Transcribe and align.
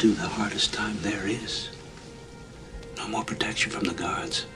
do 0.00 0.14
the 0.14 0.26
hardest 0.26 0.72
time 0.72 0.96
there 1.02 1.26
is. 1.26 1.68
No 2.96 3.06
more 3.08 3.22
protection 3.22 3.70
from 3.70 3.84
the 3.84 3.92
guards. 3.92 4.46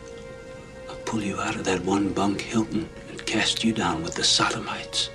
I'll 0.89 0.97
pull 1.05 1.23
you 1.23 1.39
out 1.39 1.55
of 1.55 1.65
that 1.65 1.85
one 1.85 2.15
bunk 2.15 2.41
Hilton 2.41 2.89
and 3.11 3.27
cast 3.27 3.62
you 3.62 3.75
down 3.75 4.02
with 4.02 4.15
the 4.15 4.25
sodomites. 4.25 5.11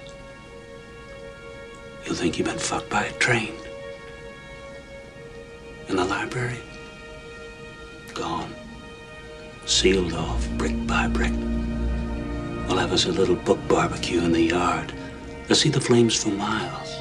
You'll 2.05 2.13
think 2.13 2.37
you've 2.37 2.47
been 2.47 2.59
fucked 2.59 2.91
by 2.91 3.05
a 3.05 3.11
train. 3.13 3.53
In 5.87 5.95
the 5.95 6.05
library? 6.05 6.59
Gone. 8.13 8.53
Sealed 9.65 10.13
off 10.13 10.47
brick 10.59 10.75
by 10.85 11.07
brick. 11.07 11.33
We'll 12.67 12.77
have 12.77 12.93
us 12.93 13.05
a 13.05 13.11
little 13.11 13.35
book 13.35 13.67
barbecue 13.67 14.21
in 14.21 14.31
the 14.31 14.43
yard. 14.43 14.93
You'll 15.47 15.55
see 15.55 15.69
the 15.69 15.81
flames 15.81 16.21
for 16.21 16.29
miles. 16.29 16.97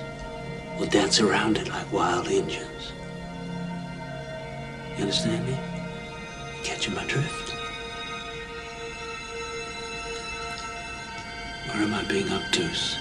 We'll 0.79 0.89
dance 0.89 1.21
around 1.21 1.59
it 1.59 1.69
like 1.69 1.93
wild 1.93 2.29
Indians. 2.29 2.68
You 4.99 5.05
understand 5.05 5.47
me? 5.47 5.57
Catching 6.65 6.93
my 6.93 7.05
drift? 7.05 7.55
Or 11.69 11.77
am 11.77 11.95
I 11.95 12.03
being 12.09 12.29
obtuse? 12.33 12.97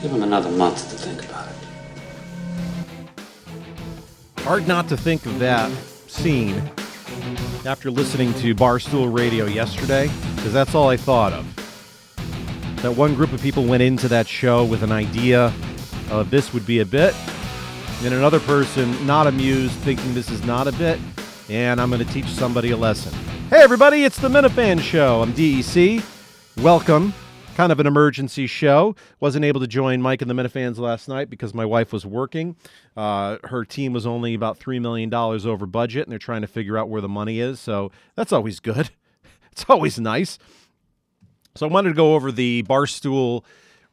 Give 0.00 0.12
him 0.12 0.22
another 0.22 0.52
month 0.52 0.88
to 0.90 0.96
think 0.96 1.24
about 1.24 1.48
it. 1.48 1.56
Hard 4.42 4.68
not 4.68 4.88
to 4.90 4.96
think 4.96 5.26
of 5.26 5.40
that 5.40 5.72
scene 6.06 6.70
after 7.66 7.90
listening 7.90 8.32
to 8.34 8.54
Barstool 8.54 9.12
Radio 9.12 9.46
yesterday, 9.46 10.08
because 10.36 10.52
that's 10.52 10.74
all 10.74 10.88
I 10.88 10.96
thought 10.96 11.32
of. 11.32 11.44
That 12.82 12.92
one 12.92 13.16
group 13.16 13.32
of 13.32 13.42
people 13.42 13.64
went 13.64 13.82
into 13.82 14.06
that 14.08 14.28
show 14.28 14.64
with 14.64 14.84
an 14.84 14.92
idea 14.92 15.52
of 16.10 16.30
this 16.30 16.54
would 16.54 16.64
be 16.64 16.78
a 16.78 16.86
bit, 16.86 17.12
and 18.04 18.14
another 18.14 18.38
person 18.38 19.04
not 19.04 19.26
amused, 19.26 19.74
thinking 19.80 20.14
this 20.14 20.30
is 20.30 20.44
not 20.44 20.68
a 20.68 20.72
bit, 20.72 21.00
and 21.48 21.80
I'm 21.80 21.90
going 21.90 22.06
to 22.06 22.12
teach 22.12 22.26
somebody 22.26 22.70
a 22.70 22.76
lesson. 22.76 23.12
Hey, 23.50 23.62
everybody, 23.62 24.04
it's 24.04 24.18
the 24.18 24.28
Minifan 24.28 24.80
Show. 24.80 25.22
I'm 25.22 25.32
DEC. 25.32 26.04
Welcome. 26.62 27.12
Kind 27.56 27.72
of 27.72 27.80
an 27.80 27.86
emergency 27.86 28.46
show. 28.46 28.94
Wasn't 29.18 29.42
able 29.42 29.60
to 29.60 29.66
join 29.66 30.02
Mike 30.02 30.20
and 30.20 30.30
the 30.30 30.34
Minifans 30.34 30.76
last 30.76 31.08
night 31.08 31.30
because 31.30 31.54
my 31.54 31.64
wife 31.64 31.90
was 31.90 32.04
working. 32.04 32.54
Uh, 32.94 33.38
her 33.44 33.64
team 33.64 33.94
was 33.94 34.06
only 34.06 34.34
about 34.34 34.60
$3 34.60 34.78
million 34.78 35.12
over 35.14 35.64
budget, 35.64 36.02
and 36.02 36.12
they're 36.12 36.18
trying 36.18 36.42
to 36.42 36.46
figure 36.46 36.76
out 36.76 36.90
where 36.90 37.00
the 37.00 37.08
money 37.08 37.40
is. 37.40 37.58
So 37.58 37.90
that's 38.14 38.30
always 38.30 38.60
good. 38.60 38.90
It's 39.52 39.64
always 39.70 39.98
nice. 39.98 40.38
So 41.54 41.66
I 41.66 41.70
wanted 41.70 41.88
to 41.88 41.94
go 41.94 42.14
over 42.14 42.30
the 42.30 42.62
Barstool 42.64 43.42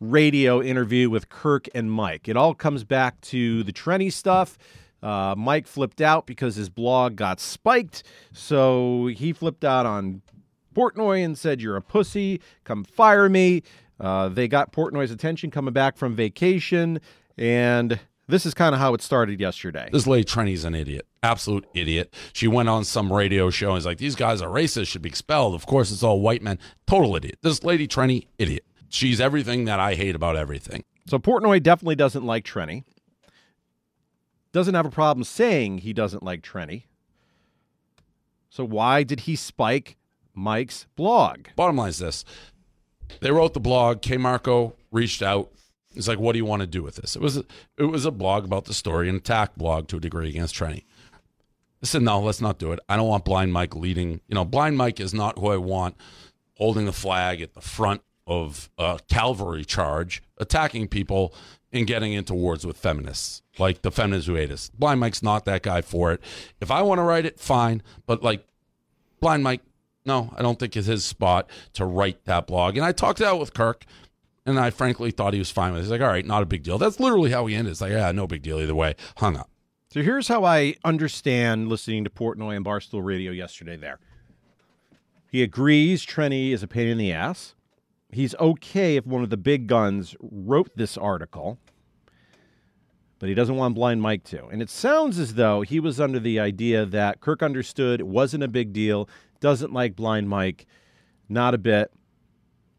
radio 0.01 0.61
interview 0.61 1.09
with 1.09 1.29
Kirk 1.29 1.69
and 1.73 1.89
Mike. 1.89 2.27
It 2.27 2.35
all 2.35 2.53
comes 2.53 2.83
back 2.83 3.21
to 3.21 3.63
the 3.63 3.71
Trenny 3.71 4.11
stuff. 4.11 4.57
Uh, 5.01 5.35
Mike 5.37 5.67
flipped 5.67 6.01
out 6.01 6.25
because 6.25 6.57
his 6.57 6.67
blog 6.67 7.15
got 7.15 7.39
spiked. 7.39 8.03
So 8.33 9.07
he 9.07 9.31
flipped 9.31 9.63
out 9.63 9.85
on 9.85 10.21
Portnoy 10.73 11.23
and 11.23 11.37
said, 11.37 11.61
You're 11.61 11.75
a 11.75 11.81
pussy. 11.81 12.41
Come 12.63 12.83
fire 12.83 13.29
me. 13.29 13.63
Uh, 13.99 14.29
they 14.29 14.47
got 14.47 14.73
Portnoy's 14.73 15.11
attention 15.11 15.51
coming 15.51 15.73
back 15.73 15.97
from 15.97 16.15
vacation. 16.15 16.99
And 17.37 17.99
this 18.27 18.45
is 18.45 18.53
kind 18.53 18.73
of 18.73 18.79
how 18.79 18.93
it 18.93 19.01
started 19.01 19.39
yesterday. 19.39 19.89
This 19.91 20.07
lady 20.07 20.23
Trenny's 20.23 20.63
an 20.63 20.75
idiot, 20.75 21.05
absolute 21.21 21.65
idiot. 21.73 22.13
She 22.31 22.47
went 22.47 22.69
on 22.69 22.83
some 22.83 23.11
radio 23.11 23.49
show 23.49 23.67
and 23.67 23.75
was 23.75 23.85
like, 23.85 23.97
"These 23.97 24.15
guys 24.15 24.41
are 24.41 24.49
racist, 24.49 24.87
should 24.87 25.01
be 25.01 25.09
expelled." 25.09 25.55
Of 25.55 25.65
course, 25.65 25.91
it's 25.91 26.03
all 26.03 26.21
white 26.21 26.41
men. 26.41 26.59
Total 26.87 27.15
idiot. 27.15 27.39
This 27.41 27.63
lady 27.63 27.87
Trenny, 27.87 28.27
idiot. 28.37 28.65
She's 28.89 29.19
everything 29.19 29.65
that 29.65 29.79
I 29.79 29.95
hate 29.95 30.15
about 30.15 30.35
everything. 30.35 30.83
So 31.07 31.19
Portnoy 31.19 31.61
definitely 31.61 31.95
doesn't 31.95 32.23
like 32.25 32.45
Trenny. 32.45 32.83
Doesn't 34.51 34.75
have 34.75 34.85
a 34.85 34.91
problem 34.91 35.23
saying 35.23 35.79
he 35.79 35.93
doesn't 35.93 36.23
like 36.23 36.41
Trenny. 36.41 36.83
So 38.49 38.63
why 38.63 39.01
did 39.03 39.21
he 39.21 39.35
spike 39.35 39.97
Mike's 40.33 40.87
blog? 40.95 41.47
Bottom 41.55 41.77
line 41.77 41.89
is 41.89 41.99
this: 41.99 42.25
they 43.19 43.31
wrote 43.31 43.53
the 43.53 43.59
blog. 43.59 44.01
K 44.01 44.17
Marco 44.17 44.75
reached 44.91 45.21
out. 45.21 45.51
He's 45.93 46.07
like, 46.07 46.19
"What 46.19 46.33
do 46.33 46.39
you 46.39 46.45
want 46.45 46.61
to 46.61 46.67
do 46.67 46.83
with 46.83 46.95
this?" 46.95 47.15
It 47.15 47.21
was 47.21 47.37
a, 47.37 47.45
it 47.77 47.83
was 47.83 48.05
a 48.05 48.11
blog 48.11 48.45
about 48.45 48.65
the 48.65 48.73
story, 48.73 49.09
an 49.09 49.15
attack 49.15 49.55
blog 49.55 49.87
to 49.89 49.97
a 49.97 49.99
degree 49.99 50.29
against 50.29 50.55
Trenny. 50.55 50.83
I 51.81 51.85
said, 51.85 52.01
"No, 52.01 52.19
let's 52.19 52.41
not 52.41 52.59
do 52.59 52.71
it. 52.71 52.79
I 52.89 52.95
don't 52.95 53.07
want 53.07 53.25
Blind 53.25 53.53
Mike 53.53 53.75
leading. 53.75 54.21
You 54.27 54.35
know, 54.35 54.45
Blind 54.45 54.77
Mike 54.77 54.99
is 54.99 55.13
not 55.13 55.37
who 55.37 55.49
I 55.49 55.57
want 55.57 55.95
holding 56.57 56.85
the 56.85 56.93
flag 56.93 57.41
at 57.41 57.53
the 57.53 57.61
front 57.61 58.01
of 58.25 58.69
a 58.77 58.99
cavalry 59.09 59.65
charge, 59.65 60.23
attacking 60.37 60.87
people 60.87 61.33
and 61.71 61.87
getting 61.87 62.13
into 62.13 62.33
wars 62.33 62.65
with 62.65 62.77
feminists, 62.77 63.41
like 63.57 63.81
the 63.81 63.91
feminists 63.91 64.27
who 64.27 64.35
hate 64.35 64.51
us. 64.51 64.69
Blind 64.69 64.99
Mike's 64.99 65.23
not 65.23 65.45
that 65.45 65.63
guy 65.63 65.81
for 65.81 66.13
it. 66.13 66.21
If 66.61 66.71
I 66.71 66.81
want 66.83 66.99
to 66.99 67.03
write 67.03 67.25
it, 67.25 67.39
fine. 67.39 67.81
But 68.05 68.23
like 68.23 68.45
Blind 69.19 69.43
Mike, 69.43 69.61
no, 70.05 70.33
I 70.35 70.41
don't 70.41 70.59
think 70.59 70.75
it's 70.75 70.87
his 70.87 71.05
spot 71.05 71.49
to 71.73 71.85
write 71.85 72.25
that 72.25 72.47
blog. 72.47 72.77
And 72.77 72.85
I 72.85 72.91
talked 72.91 73.21
it 73.21 73.27
out 73.27 73.39
with 73.39 73.53
Kirk, 73.53 73.85
and 74.45 74.59
I 74.59 74.69
frankly 74.69 75.11
thought 75.11 75.33
he 75.33 75.39
was 75.39 75.51
fine 75.51 75.71
with 75.71 75.79
it. 75.79 75.83
He's 75.83 75.91
like, 75.91 76.01
all 76.01 76.07
right, 76.07 76.25
not 76.25 76.43
a 76.43 76.45
big 76.45 76.63
deal. 76.63 76.77
That's 76.77 76.99
literally 76.99 77.31
how 77.31 77.45
he 77.45 77.55
ended. 77.55 77.71
It's 77.71 77.81
like, 77.81 77.91
yeah, 77.91 78.11
no 78.11 78.27
big 78.27 78.41
deal 78.41 78.59
either 78.59 78.75
way. 78.75 78.95
Hung 79.17 79.37
up. 79.37 79.49
So 79.89 80.01
here's 80.01 80.27
how 80.27 80.43
I 80.43 80.75
understand 80.83 81.69
listening 81.69 82.03
to 82.03 82.09
Portnoy 82.09 82.55
and 82.55 82.65
Barstool 82.65 83.03
Radio 83.03 83.31
yesterday 83.31 83.77
there. 83.77 83.99
He 85.31 85.43
agrees 85.43 86.05
Trenny 86.05 86.51
is 86.51 86.63
a 86.63 86.67
pain 86.67 86.87
in 86.87 86.97
the 86.97 87.11
ass. 87.11 87.55
He's 88.11 88.35
okay 88.35 88.95
if 88.97 89.05
one 89.05 89.23
of 89.23 89.29
the 89.29 89.37
big 89.37 89.67
guns 89.67 90.15
wrote 90.19 90.69
this 90.75 90.97
article, 90.97 91.57
but 93.19 93.29
he 93.29 93.35
doesn't 93.35 93.55
want 93.55 93.75
Blind 93.75 94.01
Mike 94.01 94.23
to. 94.25 94.47
And 94.47 94.61
it 94.61 94.69
sounds 94.69 95.17
as 95.17 95.35
though 95.35 95.61
he 95.61 95.79
was 95.79 95.99
under 95.99 96.19
the 96.19 96.39
idea 96.39 96.85
that 96.85 97.21
Kirk 97.21 97.41
understood 97.41 97.99
it 97.99 98.07
wasn't 98.07 98.43
a 98.43 98.47
big 98.47 98.73
deal, 98.73 99.07
doesn't 99.43 99.73
like 99.73 99.93
Blind 99.93 100.29
Mike, 100.29 100.65
not 101.27 101.53
a 101.53 101.57
bit. 101.57 101.91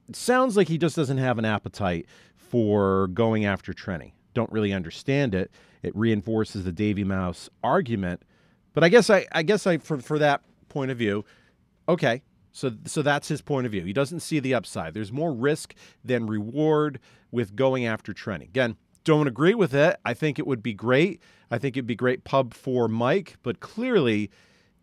It 0.08 0.16
sounds 0.16 0.56
like 0.56 0.66
he 0.66 0.78
just 0.78 0.96
doesn't 0.96 1.18
have 1.18 1.38
an 1.38 1.44
appetite 1.44 2.06
for 2.36 3.08
going 3.08 3.44
after 3.44 3.74
Trenny. 3.74 4.12
Don't 4.32 4.50
really 4.50 4.72
understand 4.72 5.34
it. 5.34 5.50
It 5.82 5.94
reinforces 5.94 6.64
the 6.64 6.72
Davy 6.72 7.04
Mouse 7.04 7.50
argument. 7.62 8.22
But 8.72 8.82
I 8.82 8.88
guess 8.88 9.10
I, 9.10 9.26
I 9.30 9.42
guess 9.42 9.66
I 9.66 9.76
for, 9.76 9.98
for 9.98 10.18
that 10.18 10.40
point 10.70 10.90
of 10.90 10.96
view, 10.96 11.26
okay, 11.86 12.22
so, 12.50 12.72
so 12.86 13.02
that's 13.02 13.28
his 13.28 13.42
point 13.42 13.66
of 13.66 13.72
view. 13.72 13.84
He 13.84 13.92
doesn't 13.92 14.20
see 14.20 14.40
the 14.40 14.54
upside. 14.54 14.94
There's 14.94 15.12
more 15.12 15.34
risk 15.34 15.74
than 16.02 16.26
reward 16.26 16.98
with 17.30 17.54
going 17.54 17.84
after 17.84 18.14
Trenny. 18.14 18.44
Again, 18.44 18.76
don't 19.04 19.28
agree 19.28 19.54
with 19.54 19.74
it. 19.74 19.98
I 20.02 20.14
think 20.14 20.38
it 20.38 20.46
would 20.46 20.62
be 20.62 20.72
great. 20.72 21.20
I 21.50 21.58
think 21.58 21.76
it'd 21.76 21.86
be 21.86 21.94
great 21.94 22.24
pub 22.24 22.54
for 22.54 22.88
Mike, 22.88 23.36
but 23.42 23.60
clearly, 23.60 24.30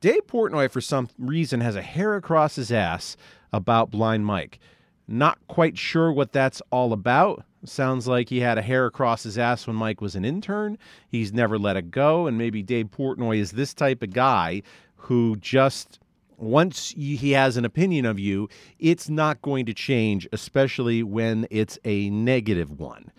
Dave 0.01 0.25
Portnoy, 0.28 0.69
for 0.69 0.81
some 0.81 1.09
reason, 1.19 1.62
has 1.62 1.75
a 1.75 1.81
hair 1.81 2.16
across 2.16 2.56
his 2.56 2.72
ass 2.72 3.16
about 3.53 3.91
Blind 3.91 4.25
Mike. 4.25 4.59
Not 5.07 5.38
quite 5.47 5.78
sure 5.78 6.12
what 6.12 6.31
that's 6.31 6.62
all 6.72 6.91
about. 6.91 7.45
Sounds 7.63 8.07
like 8.07 8.30
he 8.30 8.39
had 8.39 8.57
a 8.57 8.63
hair 8.63 8.88
across 8.88 9.21
his 9.21 9.38
ass 9.38 9.68
when 9.68 9.75
Mike 9.75 10.01
was 10.01 10.15
an 10.15 10.25
intern. 10.25 10.80
He's 11.07 11.31
never 11.31 11.59
let 11.59 11.77
it 11.77 11.92
go. 11.92 12.25
And 12.25 12.36
maybe 12.36 12.63
Dave 12.63 12.88
Portnoy 12.88 13.38
is 13.38 13.51
this 13.51 13.75
type 13.75 14.01
of 14.01 14.12
guy 14.12 14.63
who 14.95 15.36
just 15.36 16.00
once 16.38 16.89
he 16.97 17.31
has 17.33 17.56
an 17.56 17.65
opinion 17.65 18.04
of 18.04 18.18
you, 18.18 18.50
it's 18.80 19.07
not 19.09 19.42
going 19.44 19.68
to 19.68 19.74
change, 19.75 20.27
especially 20.33 21.04
when 21.04 21.45
it's 21.51 21.77
a 21.86 22.09
negative 22.09 22.80
one. 22.80 23.12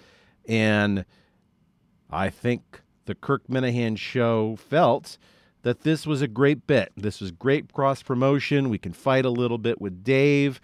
And 0.48 1.04
I 2.10 2.30
think 2.30 2.80
the 3.04 3.14
Kirk 3.14 3.46
Minihane 3.46 3.96
show 3.96 4.56
felt 4.56 5.18
that 5.62 5.82
this 5.82 6.06
was 6.06 6.22
a 6.22 6.28
great 6.28 6.66
bit. 6.66 6.92
This 6.96 7.20
was 7.20 7.30
great 7.30 7.72
cross 7.72 8.02
promotion. 8.02 8.68
We 8.68 8.78
can 8.78 8.92
fight 8.92 9.24
a 9.24 9.30
little 9.30 9.58
bit 9.58 9.80
with 9.80 10.04
Dave. 10.04 10.60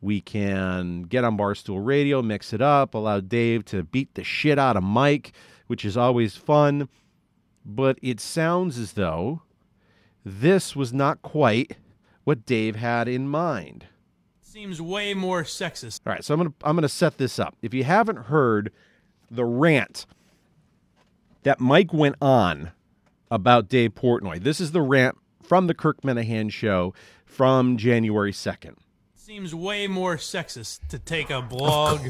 We 0.00 0.20
can 0.20 1.02
get 1.02 1.24
on 1.24 1.36
Barstool 1.38 1.84
Radio, 1.84 2.22
mix 2.22 2.52
it 2.52 2.60
up, 2.60 2.94
allow 2.94 3.20
Dave 3.20 3.64
to 3.66 3.82
beat 3.82 4.14
the 4.14 4.24
shit 4.24 4.58
out 4.58 4.76
of 4.76 4.82
Mike, 4.82 5.32
which 5.66 5.84
is 5.84 5.96
always 5.96 6.36
fun. 6.36 6.88
But 7.64 7.98
it 8.02 8.20
sounds 8.20 8.78
as 8.78 8.92
though 8.92 9.42
this 10.24 10.76
was 10.76 10.92
not 10.92 11.22
quite 11.22 11.78
what 12.24 12.44
Dave 12.46 12.76
had 12.76 13.08
in 13.08 13.28
mind. 13.28 13.86
Seems 14.42 14.80
way 14.80 15.14
more 15.14 15.42
sexist. 15.42 16.00
All 16.06 16.12
right, 16.12 16.24
so 16.24 16.34
I'm 16.34 16.40
gonna 16.40 16.54
I'm 16.62 16.76
gonna 16.76 16.88
set 16.88 17.18
this 17.18 17.38
up. 17.38 17.56
If 17.62 17.74
you 17.74 17.84
haven't 17.84 18.26
heard 18.26 18.70
the 19.30 19.44
rant 19.44 20.06
that 21.42 21.60
Mike 21.60 21.92
went 21.92 22.16
on 22.20 22.70
about 23.30 23.68
Dave 23.68 23.94
Portnoy, 23.94 24.42
this 24.42 24.60
is 24.60 24.72
the 24.72 24.82
rant 24.82 25.16
from 25.42 25.66
the 25.66 25.74
Kirk 25.74 26.02
Minihane 26.02 26.50
show 26.50 26.94
from 27.24 27.76
January 27.76 28.32
second. 28.32 28.76
Seems 29.14 29.54
way 29.54 29.86
more 29.86 30.16
sexist 30.16 30.86
to 30.88 30.98
take 30.98 31.30
a 31.30 31.40
blog 31.40 32.00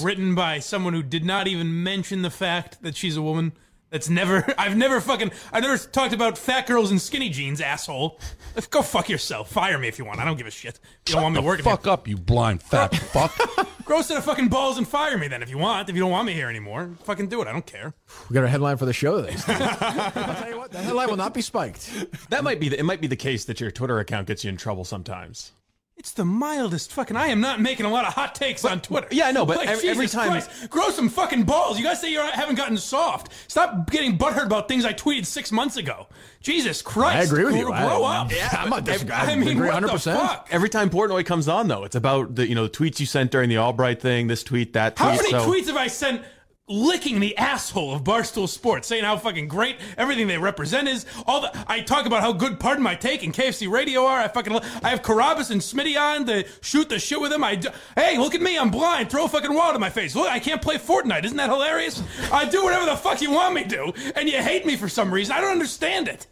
written 0.00 0.34
by 0.34 0.58
someone 0.58 0.94
who 0.94 1.02
did 1.02 1.24
not 1.24 1.46
even 1.46 1.82
mention 1.82 2.22
the 2.22 2.30
fact 2.30 2.82
that 2.82 2.96
she's 2.96 3.16
a 3.16 3.22
woman 3.22 3.52
That's 3.96 4.10
never. 4.10 4.44
I've 4.58 4.76
never 4.76 5.00
fucking. 5.00 5.30
I've 5.50 5.62
never 5.62 5.78
talked 5.78 6.12
about 6.12 6.36
fat 6.36 6.66
girls 6.66 6.90
and 6.90 7.00
skinny 7.00 7.30
jeans, 7.30 7.62
asshole. 7.62 8.20
Go 8.68 8.82
fuck 8.82 9.08
yourself. 9.08 9.50
Fire 9.50 9.78
me 9.78 9.88
if 9.88 9.98
you 9.98 10.04
want. 10.04 10.20
I 10.20 10.26
don't 10.26 10.36
give 10.36 10.46
a 10.46 10.50
shit. 10.50 10.78
You 11.08 11.14
don't 11.14 11.22
want 11.22 11.34
me 11.34 11.40
the 11.40 11.46
working 11.46 11.64
fuck 11.64 11.86
up, 11.86 12.06
you 12.06 12.18
blind 12.18 12.62
fat 12.62 12.94
fuck. 12.94 13.34
here. 13.34 13.64
Grow 13.86 14.02
set 14.02 14.18
of 14.18 14.24
fucking 14.26 14.48
balls 14.48 14.76
and 14.76 14.86
fire 14.86 15.16
me 15.16 15.28
then 15.28 15.42
if 15.42 15.48
you 15.48 15.56
want. 15.56 15.88
If 15.88 15.94
you 15.94 16.02
don't 16.02 16.10
want 16.10 16.26
me 16.26 16.34
here 16.34 16.50
anymore, 16.50 16.90
fucking 17.04 17.28
do 17.28 17.40
it. 17.40 17.48
I 17.48 17.52
don't 17.52 17.64
care. 17.64 17.94
We 18.28 18.34
got 18.34 18.42
our 18.42 18.48
headline 18.48 18.76
for 18.76 18.84
the 18.84 18.92
show 18.92 19.22
today. 19.22 19.34
I'll 19.48 20.34
tell 20.34 20.50
you 20.50 20.58
what, 20.58 20.72
that 20.72 20.84
headline 20.84 21.08
will 21.08 21.16
not 21.16 21.32
be 21.32 21.40
spiked. 21.40 21.90
That 22.28 22.44
might 22.44 22.60
be 22.60 22.68
the, 22.68 22.78
it. 22.78 22.82
Might 22.82 23.00
be 23.00 23.06
the 23.06 23.16
case 23.16 23.46
that 23.46 23.60
your 23.62 23.70
Twitter 23.70 23.98
account 23.98 24.26
gets 24.26 24.44
you 24.44 24.50
in 24.50 24.58
trouble 24.58 24.84
sometimes. 24.84 25.52
It's 25.98 26.12
the 26.12 26.26
mildest 26.26 26.92
fucking. 26.92 27.16
I 27.16 27.28
am 27.28 27.40
not 27.40 27.58
making 27.58 27.86
a 27.86 27.88
lot 27.88 28.04
of 28.06 28.12
hot 28.12 28.34
takes 28.34 28.66
on 28.66 28.80
Twitter. 28.82 29.08
yeah, 29.10 29.28
I 29.28 29.32
know, 29.32 29.46
but 29.46 29.56
Like, 29.56 29.68
every- 29.68 29.88
every 29.88 30.04
Jesus 30.04 30.14
time- 30.20 30.28
Christ, 30.30 30.50
grow 30.68 30.90
some 30.90 31.08
fucking 31.08 31.44
balls. 31.44 31.78
You 31.78 31.84
guys 31.84 32.00
say 32.02 32.12
you 32.12 32.20
haven't 32.20 32.56
gotten 32.56 32.76
soft. 32.76 33.32
Stop 33.48 33.90
getting 33.90 34.18
butthurt 34.18 34.44
about 34.44 34.68
things 34.68 34.84
I 34.84 34.92
tweeted 34.92 35.24
six 35.24 35.50
months 35.50 35.78
ago. 35.78 36.06
Jesus 36.42 36.82
Christ! 36.82 37.16
I 37.16 37.22
agree 37.22 37.44
with 37.46 37.56
you. 37.56 37.64
Grow, 37.64 37.72
I- 37.72 37.86
grow 37.86 38.04
up. 38.04 38.30
I'm 38.52 38.68
not 38.70 38.84
disagreeing. 38.84 39.20
I 39.20 39.34
mean, 39.36 39.48
agree 39.48 39.68
what 39.68 39.82
100%. 39.82 40.04
the 40.20 40.26
fuck? 40.28 40.48
Every 40.50 40.68
time 40.68 40.90
Portnoy 40.90 41.24
comes 41.24 41.48
on, 41.48 41.66
though, 41.68 41.82
it's 41.84 41.96
about 41.96 42.34
the 42.36 42.46
you 42.46 42.54
know 42.54 42.64
the 42.64 42.70
tweets 42.70 43.00
you 43.00 43.06
sent 43.06 43.30
during 43.30 43.48
the 43.48 43.56
Albright 43.58 44.00
thing. 44.02 44.26
This 44.26 44.42
tweet, 44.44 44.74
that 44.74 44.96
tweet. 44.96 45.08
How 45.08 45.16
many 45.16 45.30
so- 45.30 45.50
tweets 45.50 45.66
have 45.68 45.76
I 45.78 45.86
sent 45.86 46.20
licking 46.68 47.20
the 47.20 47.36
asshole 47.36 47.94
of 47.94 48.02
Barstool 48.02 48.48
Sports, 48.48 48.88
saying 48.88 49.04
how 49.04 49.16
fucking 49.16 49.46
great 49.46 49.76
everything 49.96 50.26
they 50.26 50.38
represent 50.38 50.88
is? 50.88 51.06
All 51.26 51.40
the 51.40 51.64
I 51.68 51.80
talk 51.80 52.06
about 52.06 52.22
how 52.22 52.32
good 52.32 52.58
Pardon 52.58 52.82
My 52.82 52.94
Take 52.94 53.22
and 53.22 53.32
KFC 53.32 53.70
Radio 53.70 54.04
are. 54.04 54.18
I 54.18 54.28
fucking 54.28 54.58
I 54.82 54.88
have 54.90 55.02
Carabas 55.02 55.50
and 55.50 55.60
Smitty 55.60 56.00
on 56.00 56.26
to 56.26 56.44
shoot 56.62 56.88
the 56.88 56.98
shit 56.98 57.20
with 57.20 57.30
them. 57.30 57.44
I 57.44 57.56
do, 57.56 57.68
hey, 57.94 58.18
look 58.18 58.34
at 58.34 58.40
me, 58.40 58.58
I'm 58.58 58.70
blind. 58.70 59.10
Throw 59.10 59.26
a 59.26 59.28
fucking 59.28 59.54
wallet 59.54 59.76
in 59.76 59.80
my 59.80 59.90
face. 59.90 60.14
Look, 60.16 60.28
I 60.28 60.40
can't 60.40 60.62
play 60.62 60.76
Fortnite. 60.76 61.24
Isn't 61.24 61.36
that 61.36 61.50
hilarious? 61.50 62.02
I 62.32 62.48
do 62.48 62.64
whatever 62.64 62.86
the 62.86 62.96
fuck 62.96 63.20
you 63.20 63.30
want 63.30 63.54
me 63.54 63.64
to, 63.64 63.92
and 64.16 64.28
you 64.28 64.38
hate 64.42 64.66
me 64.66 64.76
for 64.76 64.88
some 64.88 65.12
reason. 65.12 65.34
I 65.36 65.40
don't 65.40 65.52
understand 65.52 66.08
it. 66.08 66.26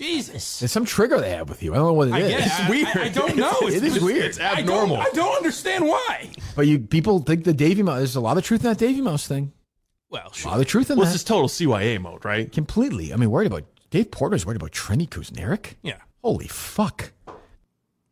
Jesus. 0.00 0.58
There's 0.60 0.72
some 0.72 0.84
trigger 0.84 1.20
they 1.20 1.30
have 1.30 1.48
with 1.48 1.62
you. 1.62 1.72
I 1.72 1.76
don't 1.76 1.86
know 1.86 1.92
what 1.92 2.08
it 2.08 2.14
I 2.14 2.20
is. 2.20 2.30
get 2.30 2.40
it. 2.46 2.60
I- 2.60 2.70
weird. 2.70 2.96
I, 2.96 3.02
I 3.04 3.08
don't 3.10 3.36
know. 3.36 3.56
It's, 3.62 3.76
It 3.76 3.84
is 3.84 3.96
it's- 3.96 4.02
weird. 4.02 4.24
It's 4.24 4.40
abnormal. 4.40 4.96
I 4.96 5.04
don't, 5.04 5.12
I 5.12 5.16
don't 5.16 5.36
understand 5.36 5.86
why. 5.86 6.30
But 6.56 6.66
you 6.66 6.78
people 6.78 7.20
think 7.20 7.44
the 7.44 7.52
Davy 7.52 7.82
Mouse. 7.82 7.98
There's 7.98 8.16
a 8.16 8.20
lot 8.20 8.38
of 8.38 8.44
truth 8.44 8.64
in 8.64 8.70
that 8.70 8.78
Davy 8.78 9.00
Mouse 9.00 9.28
thing. 9.28 9.52
Well, 10.08 10.28
A 10.32 10.34
sure. 10.34 10.50
lot 10.50 10.60
of 10.60 10.66
truth 10.66 10.90
in 10.90 10.96
Well, 10.96 11.04
that. 11.04 11.10
it's 11.14 11.22
just 11.22 11.26
total 11.28 11.48
CYA 11.48 12.00
mode, 12.00 12.24
right? 12.24 12.50
Completely. 12.50 13.12
I 13.12 13.16
mean, 13.16 13.30
worried 13.30 13.46
about 13.46 13.64
Dave 13.90 14.10
Portnoy's 14.10 14.44
worried 14.44 14.56
about 14.56 14.72
Trenny 14.72 15.08
Kuznirik. 15.08 15.74
Yeah. 15.82 15.98
Holy 16.24 16.48
fuck. 16.48 17.12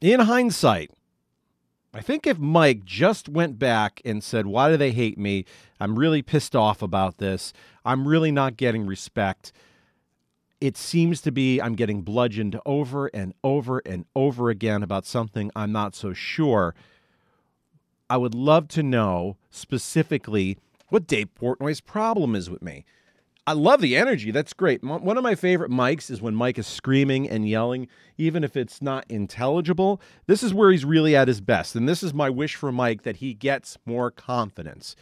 In 0.00 0.20
hindsight, 0.20 0.90
I 1.92 2.00
think 2.00 2.26
if 2.26 2.38
Mike 2.38 2.84
just 2.84 3.28
went 3.28 3.58
back 3.58 4.00
and 4.04 4.22
said, 4.22 4.46
Why 4.46 4.68
do 4.70 4.76
they 4.76 4.92
hate 4.92 5.18
me? 5.18 5.44
I'm 5.80 5.98
really 5.98 6.22
pissed 6.22 6.54
off 6.54 6.82
about 6.82 7.18
this. 7.18 7.52
I'm 7.84 8.06
really 8.06 8.30
not 8.30 8.56
getting 8.56 8.86
respect. 8.86 9.52
It 10.60 10.76
seems 10.76 11.20
to 11.22 11.32
be 11.32 11.60
I'm 11.60 11.74
getting 11.74 12.02
bludgeoned 12.02 12.58
over 12.66 13.06
and 13.08 13.32
over 13.44 13.80
and 13.86 14.04
over 14.16 14.50
again 14.50 14.82
about 14.82 15.06
something 15.06 15.50
I'm 15.54 15.72
not 15.72 15.94
so 15.94 16.12
sure. 16.12 16.74
I 18.10 18.16
would 18.16 18.34
love 18.34 18.68
to 18.68 18.82
know 18.82 19.36
specifically 19.50 20.58
what 20.88 21.06
Dave 21.06 21.28
Portnoy's 21.34 21.80
problem 21.80 22.34
is 22.34 22.50
with 22.50 22.62
me. 22.62 22.84
I 23.46 23.52
love 23.52 23.80
the 23.80 23.96
energy. 23.96 24.30
That's 24.30 24.52
great. 24.52 24.82
One 24.84 25.16
of 25.16 25.22
my 25.22 25.34
favorite 25.34 25.70
mics 25.70 26.10
is 26.10 26.20
when 26.20 26.34
Mike 26.34 26.58
is 26.58 26.66
screaming 26.66 27.30
and 27.30 27.48
yelling, 27.48 27.88
even 28.18 28.44
if 28.44 28.56
it's 28.56 28.82
not 28.82 29.06
intelligible. 29.08 30.02
This 30.26 30.42
is 30.42 30.52
where 30.52 30.70
he's 30.70 30.84
really 30.84 31.16
at 31.16 31.28
his 31.28 31.40
best. 31.40 31.74
And 31.74 31.88
this 31.88 32.02
is 32.02 32.12
my 32.12 32.28
wish 32.28 32.56
for 32.56 32.70
Mike 32.70 33.04
that 33.04 33.16
he 33.16 33.32
gets 33.32 33.78
more 33.86 34.10
confidence. 34.10 34.96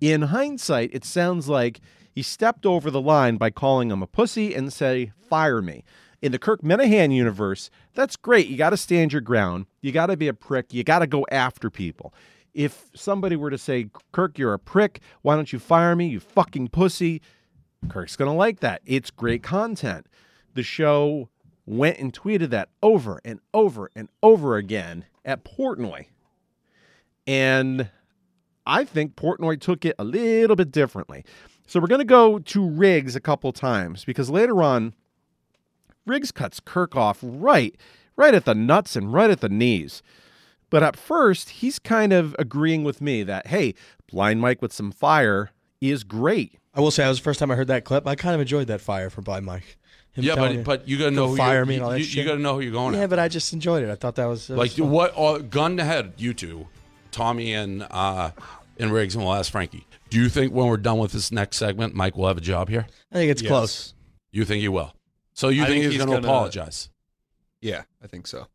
In 0.00 0.22
hindsight, 0.22 0.90
it 0.92 1.04
sounds 1.04 1.48
like 1.48 1.80
he 2.16 2.22
stepped 2.22 2.64
over 2.64 2.90
the 2.90 3.00
line 3.00 3.36
by 3.36 3.50
calling 3.50 3.90
him 3.90 4.02
a 4.02 4.06
pussy 4.06 4.54
and 4.54 4.72
say, 4.72 5.12
fire 5.28 5.60
me. 5.60 5.84
In 6.22 6.32
the 6.32 6.38
Kirk 6.38 6.62
Minihane 6.62 7.14
universe, 7.14 7.68
that's 7.92 8.16
great. 8.16 8.46
You 8.46 8.56
got 8.56 8.70
to 8.70 8.78
stand 8.78 9.12
your 9.12 9.20
ground. 9.20 9.66
You 9.82 9.92
got 9.92 10.06
to 10.06 10.16
be 10.16 10.26
a 10.26 10.32
prick. 10.32 10.72
You 10.72 10.82
got 10.82 11.00
to 11.00 11.06
go 11.06 11.26
after 11.30 11.68
people. 11.68 12.14
If 12.54 12.86
somebody 12.94 13.36
were 13.36 13.50
to 13.50 13.58
say, 13.58 13.90
Kirk, 14.12 14.38
you're 14.38 14.54
a 14.54 14.58
prick, 14.58 15.00
why 15.20 15.36
don't 15.36 15.52
you 15.52 15.58
fire 15.58 15.94
me, 15.94 16.08
you 16.08 16.18
fucking 16.18 16.68
pussy? 16.68 17.20
Kirk's 17.90 18.16
going 18.16 18.30
to 18.30 18.36
like 18.36 18.60
that. 18.60 18.80
It's 18.86 19.10
great 19.10 19.42
content. 19.42 20.06
The 20.54 20.62
show 20.62 21.28
went 21.66 21.98
and 21.98 22.14
tweeted 22.14 22.48
that 22.48 22.70
over 22.82 23.20
and 23.26 23.40
over 23.52 23.90
and 23.94 24.08
over 24.22 24.56
again 24.56 25.04
at 25.22 25.44
Portnoy. 25.44 26.06
And 27.26 27.90
I 28.64 28.84
think 28.84 29.16
Portnoy 29.16 29.60
took 29.60 29.84
it 29.84 29.96
a 29.98 30.04
little 30.04 30.56
bit 30.56 30.70
differently. 30.70 31.26
So 31.66 31.80
we're 31.80 31.88
going 31.88 32.00
to 32.00 32.04
go 32.04 32.38
to 32.38 32.68
Riggs 32.68 33.16
a 33.16 33.20
couple 33.20 33.52
times 33.52 34.04
because 34.04 34.30
later 34.30 34.62
on, 34.62 34.94
Riggs 36.06 36.30
cuts 36.30 36.60
Kirk 36.60 36.94
off 36.94 37.18
right, 37.22 37.74
right 38.16 38.34
at 38.34 38.44
the 38.44 38.54
nuts 38.54 38.94
and 38.94 39.12
right 39.12 39.30
at 39.30 39.40
the 39.40 39.48
knees. 39.48 40.02
But 40.70 40.82
at 40.82 40.96
first, 40.96 41.50
he's 41.50 41.78
kind 41.78 42.12
of 42.12 42.34
agreeing 42.38 42.84
with 42.84 43.00
me 43.00 43.22
that, 43.24 43.48
hey, 43.48 43.74
Blind 44.10 44.40
Mike 44.40 44.62
with 44.62 44.72
some 44.72 44.92
fire 44.92 45.50
is 45.80 46.04
great. 46.04 46.58
I 46.74 46.80
will 46.80 46.90
say, 46.90 47.02
that 47.02 47.08
was 47.08 47.18
the 47.18 47.24
first 47.24 47.40
time 47.40 47.50
I 47.50 47.54
heard 47.56 47.68
that 47.68 47.84
clip. 47.84 48.06
I 48.06 48.14
kind 48.14 48.34
of 48.34 48.40
enjoyed 48.40 48.66
that 48.68 48.80
fire 48.80 49.10
from 49.10 49.24
Blind 49.24 49.46
Mike. 49.46 49.78
Him 50.12 50.24
yeah, 50.24 50.34
telling 50.34 50.62
but 50.62 50.80
but 50.80 50.88
you 50.88 50.96
gotta 50.98 51.10
know 51.10 51.28
who 51.28 51.36
fire 51.36 51.56
you're, 51.56 51.66
me 51.66 51.74
and 51.74 51.84
all 51.84 51.90
that 51.90 51.98
you, 51.98 52.04
shit. 52.04 52.22
you 52.22 52.24
gotta 52.24 52.40
know 52.40 52.54
who 52.54 52.60
you're 52.62 52.72
going 52.72 52.94
Yeah, 52.94 53.02
at. 53.02 53.10
but 53.10 53.18
I 53.18 53.28
just 53.28 53.52
enjoyed 53.52 53.82
it. 53.82 53.90
I 53.90 53.96
thought 53.96 54.14
that 54.14 54.24
was, 54.24 54.46
that 54.46 54.56
Like 54.56 54.70
was 54.70 54.80
what? 54.80 55.12
Uh, 55.16 55.38
gun 55.38 55.76
to 55.76 55.84
head, 55.84 56.14
you 56.16 56.32
two, 56.32 56.68
Tommy 57.10 57.52
and 57.52 57.86
uh, 57.90 58.30
and 58.78 58.92
Riggs, 58.92 59.14
and 59.14 59.22
we'll 59.22 59.34
ask 59.34 59.52
Frankie. 59.52 59.86
Do 60.10 60.20
you 60.20 60.28
think 60.28 60.52
when 60.52 60.66
we're 60.68 60.76
done 60.76 60.98
with 60.98 61.12
this 61.12 61.32
next 61.32 61.56
segment, 61.56 61.94
Mike 61.94 62.16
will 62.16 62.28
have 62.28 62.38
a 62.38 62.40
job 62.42 62.68
here? 62.68 62.86
I 63.10 63.14
think 63.16 63.30
it's 63.30 63.42
Yes. 63.42 63.48
close. 63.50 63.94
You 64.30 64.44
think 64.44 64.60
he 64.60 64.68
will? 64.68 64.94
So 65.34 65.48
you 65.48 65.62
think, 65.62 65.68
think 65.68 65.82
he's, 65.84 65.92
he's 65.94 66.04
going 66.04 66.22
to 66.22 66.26
apologize, 66.28 66.90
Yeah, 67.60 67.82
I 68.02 68.06
think 68.06 68.26
so. 68.26 68.46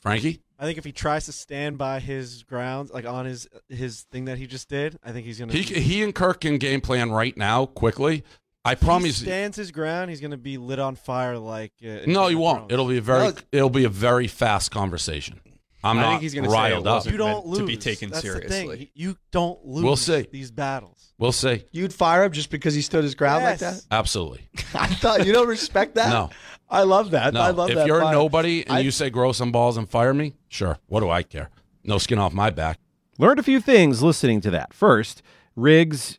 Frankie? 0.00 0.40
I 0.58 0.64
think 0.64 0.76
if 0.78 0.84
he 0.84 0.92
tries 0.92 1.24
to 1.26 1.32
stand 1.32 1.78
by 1.78 2.00
his 2.00 2.42
grounds, 2.42 2.90
like 2.90 3.06
on 3.06 3.24
his 3.24 3.48
his 3.70 4.02
thing 4.12 4.26
that 4.26 4.36
he 4.36 4.46
just 4.46 4.68
did, 4.68 4.98
I 5.02 5.10
think 5.12 5.24
he's 5.26 5.38
gonna. 5.38 5.52
He 5.54 5.62
he 5.62 6.02
and 6.02 6.14
Kirk 6.14 6.42
can 6.42 6.58
game 6.58 6.82
plan 6.82 7.10
right 7.10 7.34
now 7.36 7.64
quickly. 7.64 8.24
I 8.62 8.72
if 8.72 8.80
he 8.80 8.84
promise. 8.86 9.16
stands 9.16 9.56
his 9.56 9.70
ground, 9.70 10.10
he's 10.10 10.20
gonna 10.20 10.36
be 10.36 10.58
lit 10.58 10.78
on 10.78 10.96
fire 10.96 11.38
like. 11.38 11.72
Uh, 11.82 12.00
No, 12.06 12.28
he 12.28 12.34
won't. 12.34 12.58
Thrones. 12.68 12.72
It'll 12.72 12.88
be 12.88 12.98
a 12.98 13.00
very 13.00 13.22
Well, 13.22 13.34
it'll 13.52 13.70
be 13.70 13.84
a 13.84 13.88
very 13.90 14.26
fast 14.26 14.70
conversation. 14.70 15.40
I'm 15.82 15.98
I 15.98 16.02
not 16.02 16.08
think 16.10 16.22
he's 16.22 16.34
gonna 16.34 16.48
say 16.50 16.54
it 16.54 16.58
riled 16.58 16.86
up. 16.86 16.94
wasn't. 16.96 17.12
You 17.12 17.18
don't 17.18 17.46
meant 17.46 17.58
to 17.58 17.66
be 17.66 17.76
taken 17.76 18.10
That's 18.10 18.22
The 18.22 18.28
seriously. 18.32 18.76
thing. 18.78 18.88
You 18.94 19.16
don't 19.30 19.64
lose. 19.64 19.84
We'll 19.84 19.96
see. 19.96 20.26
these 20.30 20.50
battles. 20.50 21.12
We'll 21.18 21.32
see. 21.32 21.64
You'd 21.72 21.92
fire 21.94 22.24
him 22.24 22.32
just 22.32 22.50
because 22.50 22.74
he 22.74 22.82
stood 22.82 23.02
his 23.04 23.14
ground 23.14 23.44
like 23.44 23.60
Yes. 23.60 23.82
that? 23.82 23.94
Absolutely. 23.94 24.48
I 24.74 24.86
thought 24.88 25.26
you 25.26 25.32
don't 25.32 25.48
respect 25.48 25.94
that. 25.96 26.10
No. 26.10 26.30
I 26.68 26.82
love 26.84 27.10
that. 27.12 27.34
No. 27.34 27.40
I 27.40 27.50
love 27.50 27.70
if 27.70 27.76
that. 27.76 27.86
you're 27.86 28.00
fire. 28.00 28.12
nobody 28.12 28.62
and 28.66 28.72
I- 28.76 28.80
you 28.80 28.90
say 28.90 29.10
grow 29.10 29.32
some 29.32 29.50
balls 29.52 29.76
and 29.76 29.88
fire 29.88 30.12
me, 30.14 30.34
sure. 30.48 30.78
What 30.86 31.00
do 31.00 31.10
I 31.10 31.22
care? 31.22 31.50
No 31.84 31.98
skin 31.98 32.18
off 32.18 32.32
my 32.32 32.50
back. 32.50 32.78
Learned 33.18 33.38
a 33.38 33.42
few 33.42 33.60
things 33.60 34.02
listening 34.02 34.40
to 34.42 34.50
that. 34.50 34.72
First, 34.74 35.22
Riggs 35.56 36.18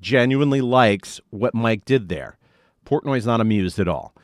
genuinely 0.00 0.60
likes 0.60 1.20
what 1.30 1.54
Mike 1.54 1.84
did 1.84 2.08
there. 2.08 2.38
Portnoy's 2.86 3.26
not 3.26 3.40
amused 3.40 3.78
at 3.78 3.88
all. 3.88 4.14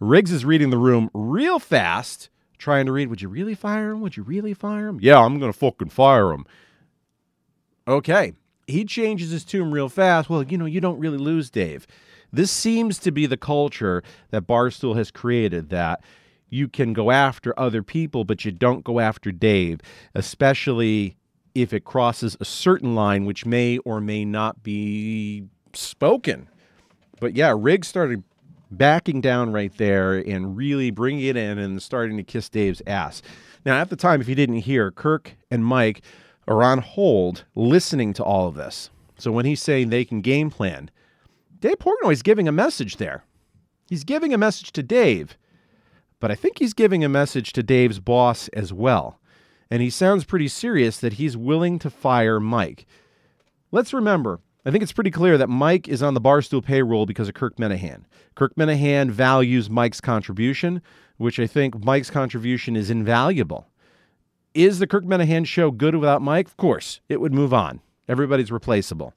Riggs 0.00 0.30
is 0.32 0.44
reading 0.44 0.70
the 0.70 0.78
room 0.78 1.10
real 1.12 1.58
fast, 1.58 2.28
trying 2.58 2.86
to 2.86 2.92
read, 2.92 3.08
would 3.08 3.22
you 3.22 3.28
really 3.28 3.54
fire 3.54 3.90
him? 3.92 4.00
Would 4.00 4.16
you 4.16 4.22
really 4.22 4.54
fire 4.54 4.88
him? 4.88 4.98
Yeah, 5.00 5.18
I'm 5.18 5.38
going 5.38 5.52
to 5.52 5.58
fucking 5.58 5.90
fire 5.90 6.32
him. 6.32 6.44
Okay. 7.86 8.32
He 8.66 8.84
changes 8.84 9.30
his 9.30 9.44
tune 9.44 9.70
real 9.70 9.88
fast. 9.88 10.28
Well, 10.28 10.42
you 10.42 10.58
know, 10.58 10.66
you 10.66 10.80
don't 10.80 10.98
really 10.98 11.18
lose, 11.18 11.50
Dave. 11.50 11.86
This 12.32 12.50
seems 12.50 12.98
to 12.98 13.10
be 13.10 13.24
the 13.24 13.38
culture 13.38 14.02
that 14.30 14.46
Barstool 14.46 14.96
has 14.96 15.10
created 15.10 15.70
that 15.70 16.02
you 16.50 16.68
can 16.68 16.92
go 16.92 17.10
after 17.10 17.58
other 17.58 17.82
people, 17.82 18.24
but 18.24 18.44
you 18.44 18.52
don't 18.52 18.84
go 18.84 19.00
after 19.00 19.32
Dave, 19.32 19.80
especially 20.14 21.16
if 21.54 21.72
it 21.72 21.84
crosses 21.84 22.36
a 22.40 22.44
certain 22.44 22.94
line, 22.94 23.24
which 23.24 23.46
may 23.46 23.78
or 23.78 24.00
may 24.00 24.24
not 24.24 24.62
be 24.62 25.44
spoken. 25.72 26.48
But 27.20 27.34
yeah, 27.34 27.54
Riggs 27.56 27.88
started 27.88 28.22
backing 28.70 29.20
down 29.20 29.52
right 29.52 29.76
there 29.76 30.14
and 30.14 30.56
really 30.56 30.90
bringing 30.90 31.24
it 31.24 31.36
in 31.36 31.58
and 31.58 31.82
starting 31.82 32.16
to 32.16 32.22
kiss 32.22 32.48
Dave's 32.48 32.82
ass. 32.86 33.22
Now, 33.64 33.80
at 33.80 33.90
the 33.90 33.96
time, 33.96 34.20
if 34.20 34.28
you 34.28 34.34
didn't 34.34 34.58
hear, 34.58 34.90
Kirk 34.90 35.36
and 35.50 35.64
Mike 35.64 36.02
are 36.46 36.62
on 36.62 36.78
hold 36.78 37.44
listening 37.54 38.12
to 38.14 38.24
all 38.24 38.48
of 38.48 38.54
this. 38.54 38.90
So 39.18 39.32
when 39.32 39.44
he's 39.44 39.62
saying 39.62 39.90
they 39.90 40.04
can 40.04 40.20
game 40.20 40.50
plan, 40.50 40.90
Dave 41.60 41.78
Portnoy's 41.78 42.22
giving 42.22 42.46
a 42.46 42.52
message 42.52 42.96
there. 42.96 43.24
He's 43.88 44.04
giving 44.04 44.32
a 44.32 44.38
message 44.38 44.72
to 44.72 44.82
Dave, 44.82 45.36
but 46.20 46.30
I 46.30 46.34
think 46.34 46.58
he's 46.58 46.74
giving 46.74 47.04
a 47.04 47.08
message 47.08 47.52
to 47.54 47.62
Dave's 47.62 48.00
boss 48.00 48.48
as 48.48 48.72
well. 48.72 49.18
And 49.70 49.82
he 49.82 49.90
sounds 49.90 50.24
pretty 50.24 50.48
serious 50.48 50.98
that 50.98 51.14
he's 51.14 51.36
willing 51.36 51.78
to 51.80 51.90
fire 51.90 52.38
Mike. 52.40 52.86
Let's 53.70 53.92
remember, 53.92 54.40
I 54.68 54.70
think 54.70 54.82
it's 54.82 54.92
pretty 54.92 55.10
clear 55.10 55.38
that 55.38 55.48
Mike 55.48 55.88
is 55.88 56.02
on 56.02 56.12
the 56.12 56.20
Barstool 56.20 56.62
payroll 56.62 57.06
because 57.06 57.26
of 57.26 57.32
Kirk 57.32 57.56
Minihane. 57.56 58.04
Kirk 58.34 58.54
Minihane 58.54 59.10
values 59.10 59.70
Mike's 59.70 59.98
contribution, 59.98 60.82
which 61.16 61.40
I 61.40 61.46
think 61.46 61.82
Mike's 61.82 62.10
contribution 62.10 62.76
is 62.76 62.90
invaluable. 62.90 63.66
Is 64.52 64.78
the 64.78 64.86
Kirk 64.86 65.04
Minihane 65.04 65.46
show 65.46 65.70
good 65.70 65.94
without 65.94 66.20
Mike? 66.20 66.48
Of 66.48 66.58
course, 66.58 67.00
it 67.08 67.18
would 67.18 67.32
move 67.32 67.54
on. 67.54 67.80
Everybody's 68.10 68.52
replaceable. 68.52 69.14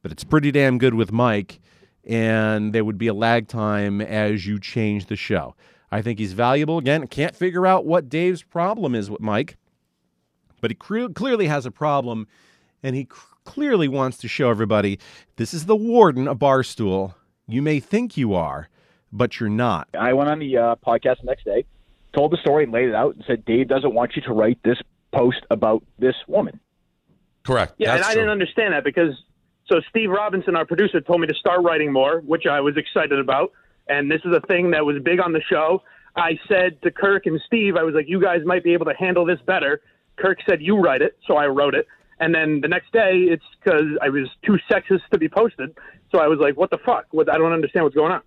But 0.00 0.10
it's 0.10 0.24
pretty 0.24 0.50
damn 0.50 0.78
good 0.78 0.94
with 0.94 1.12
Mike, 1.12 1.60
and 2.06 2.72
there 2.72 2.86
would 2.86 2.96
be 2.96 3.08
a 3.08 3.14
lag 3.14 3.48
time 3.48 4.00
as 4.00 4.46
you 4.46 4.58
change 4.58 5.04
the 5.04 5.16
show. 5.16 5.54
I 5.90 6.00
think 6.00 6.18
he's 6.18 6.32
valuable. 6.32 6.78
Again, 6.78 7.06
can't 7.08 7.36
figure 7.36 7.66
out 7.66 7.84
what 7.84 8.08
Dave's 8.08 8.42
problem 8.42 8.94
is 8.94 9.10
with 9.10 9.20
Mike, 9.20 9.58
but 10.62 10.70
he 10.70 10.74
cre- 10.74 11.08
clearly 11.08 11.48
has 11.48 11.66
a 11.66 11.70
problem, 11.70 12.26
and 12.82 12.96
he 12.96 13.02
c- 13.02 13.18
clearly 13.44 13.88
wants 13.88 14.18
to 14.18 14.28
show 14.28 14.50
everybody 14.50 14.98
this 15.36 15.52
is 15.54 15.66
the 15.66 15.76
warden 15.76 16.28
of 16.28 16.38
Barstool. 16.38 17.14
You 17.46 17.62
may 17.62 17.80
think 17.80 18.16
you 18.16 18.34
are, 18.34 18.68
but 19.12 19.40
you're 19.40 19.48
not. 19.48 19.88
I 19.98 20.12
went 20.12 20.30
on 20.30 20.38
the 20.38 20.56
uh, 20.56 20.76
podcast 20.76 21.20
the 21.20 21.26
next 21.26 21.44
day, 21.44 21.64
told 22.14 22.32
the 22.32 22.38
story, 22.38 22.66
laid 22.66 22.88
it 22.88 22.94
out, 22.94 23.14
and 23.14 23.24
said 23.26 23.44
Dave 23.44 23.68
doesn't 23.68 23.94
want 23.94 24.16
you 24.16 24.22
to 24.22 24.32
write 24.32 24.58
this 24.64 24.78
post 25.12 25.44
about 25.50 25.82
this 25.98 26.14
woman. 26.26 26.60
Correct. 27.44 27.74
Yeah, 27.78 27.94
and 27.94 28.04
I 28.04 28.12
true. 28.12 28.22
didn't 28.22 28.30
understand 28.30 28.74
that 28.74 28.84
because 28.84 29.14
so 29.66 29.80
Steve 29.90 30.10
Robinson, 30.10 30.56
our 30.56 30.66
producer, 30.66 31.00
told 31.00 31.20
me 31.20 31.26
to 31.26 31.34
start 31.34 31.62
writing 31.62 31.92
more, 31.92 32.20
which 32.20 32.46
I 32.46 32.60
was 32.60 32.76
excited 32.76 33.18
about. 33.18 33.52
And 33.88 34.10
this 34.10 34.20
is 34.24 34.34
a 34.34 34.40
thing 34.46 34.70
that 34.72 34.84
was 34.84 34.96
big 35.02 35.20
on 35.20 35.32
the 35.32 35.42
show. 35.48 35.82
I 36.14 36.38
said 36.48 36.80
to 36.82 36.90
Kirk 36.90 37.26
and 37.26 37.40
Steve, 37.46 37.76
I 37.76 37.82
was 37.82 37.94
like, 37.94 38.06
you 38.08 38.20
guys 38.20 38.40
might 38.44 38.62
be 38.62 38.74
able 38.74 38.86
to 38.86 38.94
handle 38.94 39.24
this 39.24 39.40
better. 39.46 39.80
Kirk 40.16 40.38
said, 40.48 40.60
you 40.60 40.78
write 40.78 41.02
it. 41.02 41.16
So 41.26 41.36
I 41.36 41.46
wrote 41.46 41.74
it. 41.74 41.86
And 42.22 42.32
then 42.32 42.60
the 42.60 42.68
next 42.68 42.92
day, 42.92 43.26
it's 43.28 43.44
because 43.58 43.98
I 44.00 44.08
was 44.08 44.28
too 44.46 44.56
sexist 44.70 45.00
to 45.10 45.18
be 45.18 45.28
posted. 45.28 45.76
So 46.12 46.20
I 46.20 46.28
was 46.28 46.38
like, 46.38 46.56
what 46.56 46.70
the 46.70 46.78
fuck? 46.78 47.06
What, 47.10 47.28
I 47.28 47.36
don't 47.36 47.52
understand 47.52 47.82
what's 47.82 47.96
going 47.96 48.12
on. 48.12 48.22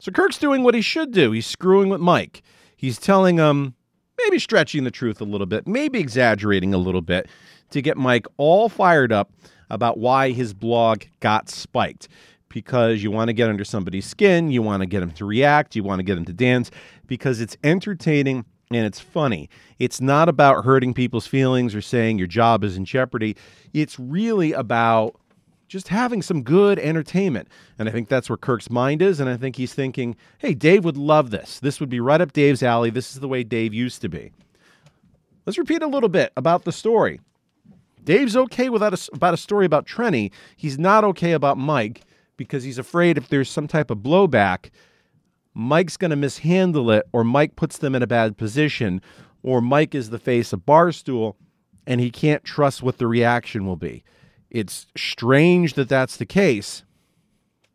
So 0.00 0.10
Kirk's 0.10 0.36
doing 0.36 0.64
what 0.64 0.74
he 0.74 0.80
should 0.80 1.12
do. 1.12 1.30
He's 1.30 1.46
screwing 1.46 1.90
with 1.90 2.00
Mike. 2.00 2.42
He's 2.76 2.98
telling 2.98 3.36
him, 3.36 3.74
maybe 4.18 4.40
stretching 4.40 4.82
the 4.82 4.90
truth 4.90 5.20
a 5.20 5.24
little 5.24 5.46
bit, 5.46 5.68
maybe 5.68 6.00
exaggerating 6.00 6.74
a 6.74 6.78
little 6.78 7.02
bit 7.02 7.28
to 7.70 7.80
get 7.80 7.96
Mike 7.96 8.26
all 8.36 8.68
fired 8.68 9.12
up 9.12 9.30
about 9.70 9.96
why 9.96 10.32
his 10.32 10.52
blog 10.52 11.04
got 11.20 11.48
spiked. 11.48 12.08
Because 12.48 13.00
you 13.00 13.12
want 13.12 13.28
to 13.28 13.32
get 13.32 13.48
under 13.48 13.64
somebody's 13.64 14.06
skin, 14.06 14.50
you 14.50 14.60
want 14.60 14.80
to 14.80 14.86
get 14.86 15.00
them 15.00 15.12
to 15.12 15.24
react, 15.24 15.76
you 15.76 15.84
want 15.84 16.00
to 16.00 16.02
get 16.02 16.16
them 16.16 16.24
to 16.24 16.32
dance, 16.32 16.72
because 17.06 17.40
it's 17.40 17.56
entertaining 17.62 18.44
and 18.70 18.86
it's 18.86 19.00
funny. 19.00 19.48
It's 19.80 20.00
not 20.00 20.28
about 20.28 20.64
hurting 20.64 20.94
people's 20.94 21.26
feelings 21.26 21.74
or 21.74 21.82
saying 21.82 22.18
your 22.18 22.28
job 22.28 22.62
is 22.62 22.76
in 22.76 22.84
jeopardy. 22.84 23.36
It's 23.72 23.98
really 23.98 24.52
about 24.52 25.16
just 25.66 25.88
having 25.88 26.22
some 26.22 26.42
good 26.42 26.78
entertainment. 26.78 27.48
And 27.78 27.88
I 27.88 27.92
think 27.92 28.08
that's 28.08 28.28
where 28.28 28.36
Kirk's 28.36 28.70
mind 28.70 29.02
is. 29.02 29.18
And 29.18 29.28
I 29.28 29.36
think 29.36 29.56
he's 29.56 29.74
thinking, 29.74 30.16
hey, 30.38 30.54
Dave 30.54 30.84
would 30.84 30.96
love 30.96 31.30
this. 31.30 31.58
This 31.58 31.80
would 31.80 31.88
be 31.88 32.00
right 32.00 32.20
up 32.20 32.32
Dave's 32.32 32.62
alley. 32.62 32.90
This 32.90 33.12
is 33.12 33.20
the 33.20 33.28
way 33.28 33.42
Dave 33.42 33.74
used 33.74 34.02
to 34.02 34.08
be. 34.08 34.30
Let's 35.46 35.58
repeat 35.58 35.82
a 35.82 35.88
little 35.88 36.08
bit 36.08 36.32
about 36.36 36.64
the 36.64 36.72
story. 36.72 37.20
Dave's 38.04 38.36
okay 38.36 38.68
without 38.68 38.94
a, 38.94 39.10
about 39.12 39.34
a 39.34 39.36
story 39.36 39.66
about 39.66 39.86
Trenny. 39.86 40.30
He's 40.56 40.78
not 40.78 41.02
okay 41.04 41.32
about 41.32 41.58
Mike 41.58 42.02
because 42.36 42.62
he's 42.62 42.78
afraid 42.78 43.18
if 43.18 43.28
there's 43.28 43.50
some 43.50 43.66
type 43.66 43.90
of 43.90 43.98
blowback, 43.98 44.70
Mike's 45.54 45.96
going 45.96 46.10
to 46.10 46.16
mishandle 46.16 46.90
it, 46.90 47.06
or 47.12 47.24
Mike 47.24 47.56
puts 47.56 47.78
them 47.78 47.94
in 47.94 48.02
a 48.02 48.06
bad 48.06 48.36
position, 48.36 49.00
or 49.42 49.60
Mike 49.60 49.94
is 49.94 50.10
the 50.10 50.18
face 50.18 50.52
of 50.52 50.60
Barstool 50.60 51.34
and 51.86 52.00
he 52.00 52.10
can't 52.10 52.44
trust 52.44 52.82
what 52.82 52.98
the 52.98 53.06
reaction 53.06 53.66
will 53.66 53.76
be. 53.76 54.04
It's 54.50 54.86
strange 54.96 55.74
that 55.74 55.88
that's 55.88 56.16
the 56.16 56.26
case, 56.26 56.84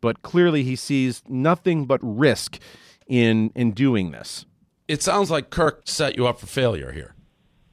but 0.00 0.22
clearly 0.22 0.62
he 0.62 0.76
sees 0.76 1.22
nothing 1.28 1.86
but 1.86 2.00
risk 2.02 2.58
in 3.06 3.50
in 3.54 3.72
doing 3.72 4.10
this. 4.10 4.46
It 4.88 5.02
sounds 5.02 5.30
like 5.30 5.50
Kirk 5.50 5.82
set 5.84 6.16
you 6.16 6.26
up 6.26 6.38
for 6.38 6.46
failure 6.46 6.92
here. 6.92 7.14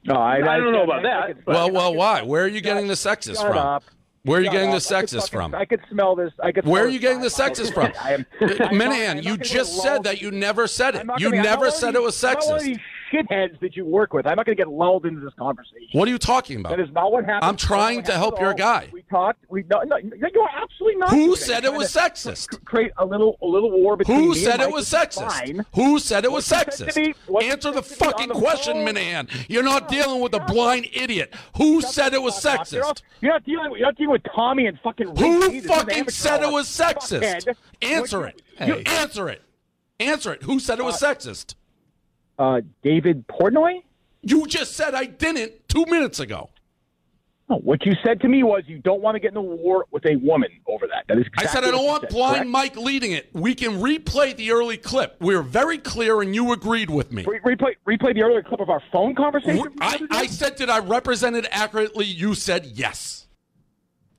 No, 0.04 0.16
I, 0.16 0.36
I 0.36 0.58
don't 0.58 0.72
know 0.72 0.82
about 0.82 1.02
that. 1.02 1.46
Well, 1.46 1.70
well, 1.70 1.94
why? 1.94 2.22
Where 2.22 2.44
are 2.44 2.48
you 2.48 2.60
getting 2.60 2.88
the 2.88 2.94
sexist 2.94 3.40
from? 3.40 3.56
up. 3.56 3.84
Where 4.24 4.38
are 4.38 4.42
you 4.42 4.50
getting 4.50 4.70
the 4.70 4.76
up. 4.76 4.82
I 4.90 5.00
could 5.02 5.08
sexist 5.10 5.30
from? 5.30 5.54
I 5.54 5.64
could 5.66 5.80
smell 5.90 6.16
this. 6.16 6.32
I 6.42 6.50
could. 6.50 6.64
Where 6.64 6.84
are 6.84 6.88
you 6.88 6.98
getting 6.98 7.20
the 7.20 7.28
sexist 7.28 7.74
from? 7.74 7.92
I 8.02 8.14
am. 8.14 8.26
I'm 8.40 8.48
not- 8.48 8.60
I'm 8.62 8.78
Minihane, 8.78 9.22
you 9.22 9.36
just 9.36 9.82
said 9.82 10.04
that 10.04 10.22
you 10.22 10.30
never 10.30 10.66
said 10.66 10.94
it. 10.94 11.06
You 11.18 11.30
never 11.30 11.70
said 11.70 11.94
it 11.94 12.02
was 12.02 12.14
these- 12.20 12.24
I'm 12.24 12.34
not 12.38 12.46
one 12.46 12.56
of 12.56 12.62
sexist. 12.64 12.80
Shitheads 13.14 13.60
that 13.60 13.76
you 13.76 13.84
work 13.84 14.12
with. 14.12 14.26
I'm 14.26 14.36
not 14.36 14.46
going 14.46 14.56
to 14.56 14.60
get 14.64 14.70
lulled 14.70 15.06
into 15.06 15.20
this 15.20 15.34
conversation. 15.38 15.88
What 15.92 16.08
are 16.08 16.10
you 16.10 16.18
talking 16.18 16.60
about? 16.60 16.70
That 16.70 16.80
is 16.80 16.90
not 16.92 17.12
what 17.12 17.24
happened. 17.24 17.44
I'm 17.48 17.56
trying 17.56 18.02
to 18.04 18.12
help 18.12 18.40
your 18.40 18.54
guy. 18.54 18.88
We 18.92 19.02
talked. 19.02 19.44
We 19.48 19.64
no, 19.70 19.82
no, 19.82 19.96
you 19.98 20.10
are 20.40 20.62
absolutely 20.62 20.96
not. 20.98 21.10
Who 21.10 21.36
said 21.36 21.64
it 21.64 21.72
was 21.72 21.92
sexist? 21.94 22.64
Create 22.64 22.92
a 22.98 23.04
little, 23.04 23.36
a 23.42 23.46
little 23.46 23.70
war 23.70 23.96
between 23.96 24.18
Who 24.18 24.34
said 24.34 24.60
it 24.60 24.70
was 24.70 24.88
sexist? 24.90 25.26
fine. 25.30 25.64
Who 25.74 25.98
said 25.98 26.24
it 26.24 26.32
was 26.32 26.50
What 26.50 26.66
sexist? 26.68 26.96
me- 26.96 27.14
Answer 27.48 27.70
the 27.72 27.82
said 27.82 27.98
to 27.98 28.04
me 28.04 28.06
on 28.06 28.12
fucking 28.12 28.28
the 28.28 28.34
question, 28.34 28.74
phone- 28.84 28.94
Minihane. 28.94 29.46
You're 29.48 29.62
not 29.62 29.88
dealing 29.88 30.20
with 30.20 30.34
a 30.34 30.40
blind 30.40 30.88
idiot. 30.92 31.34
Who 31.56 31.80
said 31.82 32.14
it 32.14 32.22
was. 32.22 32.42
You're 32.44 32.52
sexist? 32.56 32.80
not, 32.80 33.02
you're 33.20 33.32
not 33.32 33.44
dealing. 33.44 33.70
With, 33.70 33.78
you're 33.78 33.88
not 33.88 33.96
dealing 33.96 34.12
with 34.12 34.22
Tommy 34.34 34.66
and 34.66 34.78
fucking. 34.80 35.08
Who 35.08 35.14
Dees, 35.14 35.62
this 35.62 35.64
is 35.64 35.70
an 35.70 35.76
fucking 35.76 36.08
said 36.10 36.42
it 36.42 36.50
was 36.50 36.66
sexist? 36.68 37.54
Answer 37.82 38.26
it. 38.26 38.42
you- 38.60 38.66
You 38.66 38.74
answer 38.86 39.28
it. 39.28 39.42
Answer 40.00 40.32
it. 40.32 40.42
Who 40.42 40.58
said 40.58 40.80
it 40.80 40.84
was 40.84 41.00
uh, 41.02 41.14
sexist? 41.14 41.54
Uh, 42.38 42.60
David 42.82 43.26
Portnoy. 43.28 43.82
You 44.22 44.46
just 44.46 44.74
said 44.74 44.94
I 44.94 45.04
didn't 45.04 45.68
two 45.68 45.84
minutes 45.86 46.18
ago. 46.18 46.50
No, 47.50 47.56
what 47.56 47.84
you 47.84 47.92
said 48.02 48.22
to 48.22 48.28
me 48.28 48.42
was 48.42 48.62
you 48.66 48.78
don't 48.78 49.02
want 49.02 49.16
to 49.16 49.20
get 49.20 49.32
in 49.32 49.36
a 49.36 49.42
war 49.42 49.84
with 49.90 50.06
a 50.06 50.16
woman 50.16 50.48
over 50.66 50.86
that. 50.86 51.04
That 51.08 51.18
is. 51.18 51.26
I 51.36 51.44
said 51.44 51.62
I 51.62 51.70
don't 51.70 51.84
want 51.84 52.04
said, 52.04 52.10
blind 52.10 52.34
correct? 52.36 52.48
Mike 52.48 52.76
leading 52.76 53.12
it. 53.12 53.28
We 53.34 53.54
can 53.54 53.82
replay 53.82 54.34
the 54.34 54.50
early 54.52 54.78
clip. 54.78 55.16
We 55.20 55.36
were 55.36 55.42
very 55.42 55.76
clear, 55.76 56.22
and 56.22 56.34
you 56.34 56.52
agreed 56.52 56.88
with 56.88 57.12
me. 57.12 57.24
Re- 57.26 57.40
replay, 57.40 57.74
replay 57.86 58.14
the 58.14 58.22
earlier 58.22 58.42
clip 58.42 58.60
of 58.60 58.70
our 58.70 58.82
phone 58.90 59.14
conversation. 59.14 59.62
I, 59.78 60.00
I 60.10 60.26
said, 60.26 60.56
did 60.56 60.70
I 60.70 60.78
represent 60.78 61.36
it 61.36 61.46
accurately? 61.50 62.06
You 62.06 62.34
said 62.34 62.64
yes. 62.64 63.23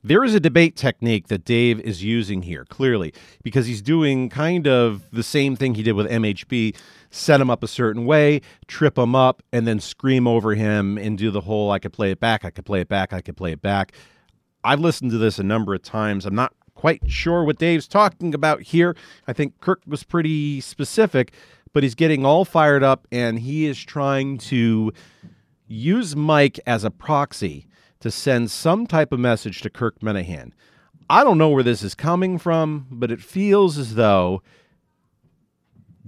There 0.06 0.24
is 0.24 0.36
a 0.36 0.40
debate 0.40 0.76
technique 0.76 1.30
that 1.30 1.46
Dave 1.46 1.80
is 1.80 2.04
using 2.04 2.44
here, 2.44 2.64
clearly, 2.66 3.12
because 3.42 3.66
he's 3.66 3.82
doing 3.82 4.30
kind 4.30 4.68
of 4.68 5.02
the 5.10 5.24
same 5.24 5.56
thing 5.56 5.74
he 5.74 5.82
did 5.82 5.94
with 5.94 6.08
MHB 6.08 6.76
set 7.10 7.42
him 7.42 7.50
up 7.50 7.64
a 7.64 7.68
certain 7.68 8.06
way, 8.06 8.42
trip 8.68 9.00
him 9.00 9.16
up, 9.16 9.42
and 9.52 9.66
then 9.66 9.80
scream 9.80 10.28
over 10.28 10.54
him 10.54 11.00
and 11.00 11.18
do 11.18 11.32
the 11.32 11.42
whole 11.42 11.72
I 11.72 11.80
could 11.80 11.92
play 11.92 12.12
it 12.12 12.20
back, 12.20 12.46
I 12.46 12.52
could 12.52 12.68
play 12.68 12.82
it 12.82 12.88
back, 12.88 13.14
I 13.14 13.22
could 13.22 13.36
play 13.36 13.52
it 13.52 13.64
back. 13.64 13.94
I've 14.64 14.80
listened 14.80 15.10
to 15.10 15.18
this 15.18 15.40
a 15.40 15.44
number 15.44 15.74
of 15.74 15.82
times. 15.82 16.28
I'm 16.28 16.36
not 16.36 16.54
quite 16.76 17.10
sure 17.10 17.44
what 17.44 17.58
Dave's 17.58 17.88
talking 17.88 18.36
about 18.36 18.62
here. 18.62 18.96
I 19.28 19.34
think 19.34 19.60
Kirk 19.60 19.82
was 19.88 20.04
pretty 20.04 20.62
specific, 20.62 21.34
but 21.74 21.82
he's 21.82 21.96
getting 21.96 22.24
all 22.28 22.46
fired 22.46 22.84
up 22.84 23.08
and 23.12 23.40
he 23.40 23.66
is 23.66 23.84
trying 23.84 24.38
to 24.38 24.94
use 25.68 26.16
Mike 26.16 26.60
as 26.68 26.84
a 26.84 26.92
proxy 26.92 27.66
to 28.06 28.12
send 28.12 28.52
some 28.52 28.86
type 28.86 29.12
of 29.12 29.20
message 29.20 29.62
to 29.62 29.68
Kirk 29.68 30.00
Minihane. 30.00 30.52
I 31.10 31.24
don't 31.24 31.40
know 31.40 31.50
where 31.50 31.64
this 31.64 31.82
is 31.82 31.96
coming 31.96 32.38
from, 32.38 32.86
but 32.92 33.10
it 33.10 33.20
feels 33.20 33.80
as 33.80 33.96
though 33.96 34.44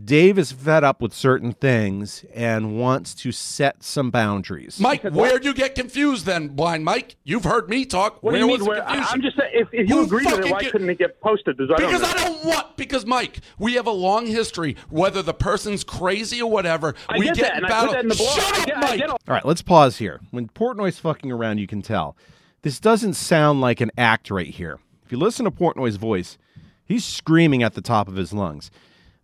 Dave 0.04 0.38
is 0.38 0.52
fed 0.52 0.84
up 0.84 1.02
with 1.02 1.12
certain 1.12 1.54
things 1.54 2.24
and 2.32 2.80
wants 2.80 3.16
to 3.16 3.32
set 3.32 3.82
some 3.84 4.12
boundaries. 4.12 4.80
Mike, 4.80 5.02
where'd 5.04 5.44
you 5.44 5.56
get 5.56 5.74
confused 5.74 6.28
then, 6.28 6.50
blind 6.50 6.86
Mike? 6.86 7.16
You've 7.24 7.46
heard 7.46 7.68
me 7.68 7.84
talk. 7.84 8.22
What 8.22 8.34
do 8.34 8.38
you 8.38 8.46
was 8.48 8.60
mean? 8.60 8.66
the 8.66 8.70
Where, 8.70 8.84
I- 8.88 8.96
confusion? 8.98 9.10
I'm 9.14 9.22
just 9.24 9.38
saying, 9.38 9.52
if, 9.56 9.68
if 9.72 9.90
you 9.90 9.96
Who 9.98 10.04
agree 10.04 10.26
with 10.26 10.34
it, 10.34 10.38
fucking 10.38 10.52
why 10.52 10.62
get- 10.62 10.72
couldn't 10.72 10.90
it 10.92 11.00
get 11.00 11.20
posted? 11.20 11.58
Because 11.58 11.72
I 11.72 11.82
don't 11.82 12.04
I 12.04 12.14
don't 12.26 12.46
want. 12.46 12.78
Because 12.78 13.08
Mike, 13.08 13.40
we 13.58 13.74
have 13.74 13.88
a 13.88 13.92
long 13.92 14.28
history. 14.28 14.76
Whether 14.92 15.24
the 15.24 15.34
person's 15.34 15.84
crazy 15.84 16.44
or 16.44 16.52
whatever, 16.52 16.94
I 17.10 17.18
we 17.18 17.26
get 17.26 17.36
get 17.38 17.42
that, 17.44 17.58
in 17.58 17.64
and 17.66 17.74
I 17.74 17.82
put 17.86 17.92
that 17.94 18.00
in 18.04 18.08
the 18.10 18.16
blog. 18.16 18.30
Shut 18.38 18.54
I 18.56 18.60
up, 18.62 18.66
get- 18.68 18.78
I 18.78 18.82
Mike. 18.82 19.00
get 19.00 19.10
all- 19.10 19.20
All 19.28 19.34
right, 19.34 19.46
let's 19.46 19.64
pause 19.64 19.98
here. 19.98 20.20
When 20.30 20.48
Portnoy's 20.48 21.00
fucking 21.00 21.32
around, 21.32 21.58
you 21.58 21.66
can 21.66 21.82
tell. 21.82 22.16
This 22.62 22.80
doesn't 22.80 23.14
sound 23.16 23.62
like 23.62 23.82
an 23.82 23.90
act 23.98 24.30
right 24.30 24.48
here. 24.48 24.78
If 25.04 25.12
you 25.12 25.18
listen 25.18 25.46
to 25.46 25.52
Portnoy's 25.52 25.96
voice, 25.96 26.38
he's 26.86 27.04
screaming 27.04 27.64
at 27.64 27.74
the 27.74 27.82
top 27.82 28.08
of 28.08 28.16
his 28.16 28.32
lungs. 28.32 28.70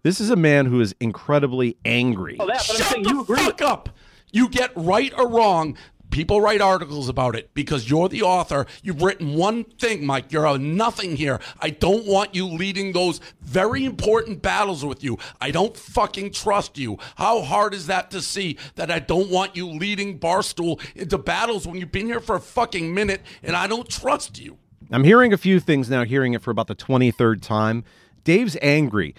This 0.03 0.19
is 0.19 0.29
a 0.29 0.35
man 0.35 0.65
who 0.65 0.81
is 0.81 0.93
incredibly 0.99 1.77
angry. 1.85 2.35
Oh, 2.39 2.45
that, 2.47 2.63
but 2.67 2.71
I'm 2.71 2.77
Shut 2.77 2.87
saying 2.91 3.03
the 3.03 3.09
you 3.09 3.21
agree. 3.21 3.37
fuck 3.37 3.61
up. 3.61 3.89
You 4.33 4.49
get 4.49 4.71
right 4.75 5.13
or 5.17 5.29
wrong. 5.29 5.77
People 6.11 6.41
write 6.41 6.61
articles 6.61 7.09
about 7.09 7.35
it 7.35 7.51
because 7.55 7.89
you're 7.89 8.07
the 8.09 8.21
author. 8.21 8.67
You've 8.83 9.01
written 9.01 9.33
one 9.33 9.63
thing, 9.63 10.05
Mike. 10.05 10.31
You're 10.31 10.45
a 10.45 10.59
nothing 10.59 11.15
here. 11.15 11.39
I 11.59 11.71
don't 11.71 12.05
want 12.05 12.35
you 12.35 12.45
leading 12.45 12.91
those 12.91 13.19
very 13.41 13.83
important 13.83 14.41
battles 14.43 14.85
with 14.85 15.03
you. 15.03 15.17
I 15.41 15.49
don't 15.49 15.75
fucking 15.75 16.33
trust 16.33 16.77
you. 16.77 16.99
How 17.15 17.41
hard 17.41 17.73
is 17.73 17.87
that 17.87 18.11
to 18.11 18.21
see 18.21 18.57
that 18.75 18.91
I 18.91 18.99
don't 18.99 19.31
want 19.31 19.55
you 19.55 19.67
leading 19.67 20.19
Barstool 20.19 20.79
into 20.95 21.17
battles 21.17 21.65
when 21.65 21.77
you've 21.77 21.91
been 21.91 22.05
here 22.05 22.19
for 22.19 22.35
a 22.35 22.41
fucking 22.41 22.93
minute 22.93 23.21
and 23.41 23.55
I 23.55 23.65
don't 23.65 23.89
trust 23.89 24.39
you? 24.39 24.57
I'm 24.91 25.05
hearing 25.05 25.33
a 25.33 25.37
few 25.37 25.59
things 25.59 25.89
now, 25.89 26.03
hearing 26.03 26.33
it 26.33 26.43
for 26.43 26.51
about 26.51 26.67
the 26.67 26.75
23rd 26.75 27.41
time. 27.41 27.83
Dave's 28.23 28.57
angry, 28.61 29.15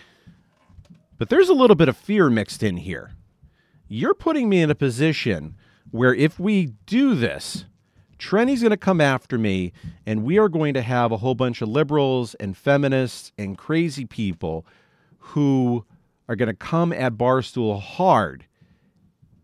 but 1.24 1.30
there's 1.30 1.48
a 1.48 1.54
little 1.54 1.74
bit 1.74 1.88
of 1.88 1.96
fear 1.96 2.28
mixed 2.28 2.62
in 2.62 2.76
here. 2.76 3.12
You're 3.88 4.12
putting 4.12 4.46
me 4.46 4.60
in 4.60 4.70
a 4.70 4.74
position 4.74 5.56
where 5.90 6.14
if 6.14 6.38
we 6.38 6.74
do 6.84 7.14
this, 7.14 7.64
Trenny's 8.18 8.60
going 8.60 8.72
to 8.72 8.76
come 8.76 9.00
after 9.00 9.38
me, 9.38 9.72
and 10.04 10.22
we 10.22 10.36
are 10.36 10.50
going 10.50 10.74
to 10.74 10.82
have 10.82 11.12
a 11.12 11.16
whole 11.16 11.34
bunch 11.34 11.62
of 11.62 11.70
liberals 11.70 12.34
and 12.34 12.54
feminists 12.54 13.32
and 13.38 13.56
crazy 13.56 14.04
people 14.04 14.66
who 15.16 15.86
are 16.28 16.36
going 16.36 16.50
to 16.50 16.54
come 16.54 16.92
at 16.92 17.14
Barstool 17.14 17.80
hard, 17.80 18.44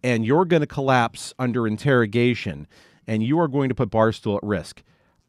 and 0.03 0.27
you're 0.27 0.45
going 0.45 0.61
to 0.61 0.67
collapse 0.67 1.33
under 1.39 1.67
interrogation, 1.67 2.67
and 3.07 3.23
you 3.23 3.41
are 3.41 3.49
going 3.49 3.71
to 3.71 3.75
put 3.75 3.89
Barstool 3.89 4.37
at 4.37 4.43
risk. 4.43 4.83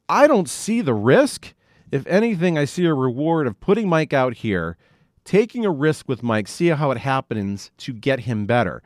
I 0.10 0.28
don't 0.28 0.50
see 0.50 0.82
the 0.82 0.94
risk 0.94 1.54
If 1.92 2.08
anything, 2.08 2.58
I 2.58 2.66
see 2.66 2.86
a 2.86 2.94
reward 2.94 3.48
of 3.48 3.60
putting 3.60 3.90
Mike 3.90 4.14
out 4.14 4.36
here, 4.36 4.78
taking 5.24 5.66
a 5.66 5.72
risk 5.72 6.08
with 6.08 6.24
Mike, 6.24 6.48
see 6.48 6.68
how 6.68 6.92
it 6.92 6.98
happens 6.98 7.72
to 7.78 7.94
get 7.94 8.22
him 8.22 8.46
better. 8.46 8.82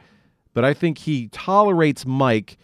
But 0.53 0.65
I 0.65 0.73
think 0.73 0.99
he 0.99 1.27
tolerates 1.29 2.05
Mike, 2.05 2.57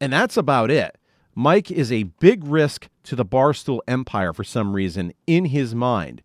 and 0.00 0.12
that's 0.12 0.36
about 0.36 0.70
it. 0.70 0.96
Mike 1.34 1.70
is 1.70 1.92
a 1.92 2.02
big 2.02 2.44
risk 2.44 2.88
to 3.04 3.14
the 3.14 3.24
Barstool 3.24 3.80
Empire 3.86 4.32
for 4.32 4.44
some 4.44 4.74
reason 4.74 5.12
in 5.26 5.46
his 5.46 5.74
mind. 5.74 6.22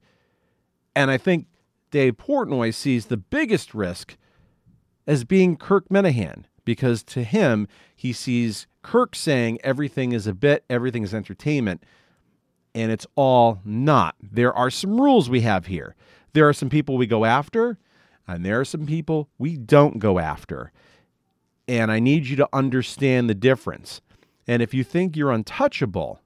And 0.95 1.11
I 1.11 1.17
think 1.17 1.47
Dave 1.91 2.17
Portnoy 2.17 2.73
sees 2.73 3.05
the 3.05 3.17
biggest 3.17 3.73
risk 3.73 4.17
as 5.05 5.23
being 5.23 5.55
Kirk 5.55 5.89
Minihane, 5.89 6.45
because 6.65 7.03
to 7.03 7.23
him, 7.23 7.67
he 7.95 8.11
sees 8.11 8.67
Kirk 8.81 9.15
saying 9.15 9.59
everything 9.63 10.11
is 10.13 10.27
a 10.27 10.33
bit, 10.33 10.65
everything 10.69 11.03
is 11.03 11.13
entertainment, 11.13 11.83
and 12.75 12.91
it's 12.91 13.07
all 13.15 13.59
not. 13.63 14.15
There 14.21 14.53
are 14.53 14.69
some 14.69 14.99
rules 14.99 15.29
we 15.29 15.41
have 15.41 15.67
here. 15.67 15.95
There 16.33 16.47
are 16.47 16.53
some 16.53 16.69
people 16.69 16.97
we 16.97 17.07
go 17.07 17.25
after, 17.25 17.77
and 18.27 18.45
there 18.45 18.59
are 18.59 18.65
some 18.65 18.85
people 18.85 19.29
we 19.37 19.57
don't 19.57 19.99
go 19.99 20.19
after. 20.19 20.71
And 21.67 21.91
I 21.91 21.99
need 21.99 22.25
you 22.25 22.35
to 22.37 22.49
understand 22.51 23.29
the 23.29 23.35
difference. 23.35 24.01
And 24.47 24.61
if 24.61 24.73
you 24.73 24.83
think 24.83 25.15
you're 25.15 25.31
untouchable, 25.31 26.19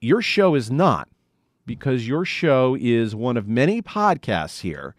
your 0.00 0.20
show 0.20 0.54
is 0.54 0.70
not 0.70 1.08
because 1.66 2.08
your 2.08 2.24
show 2.24 2.76
is 2.78 3.14
one 3.14 3.36
of 3.36 3.46
many 3.46 3.80
podcasts 3.80 4.60
here. 4.60 4.94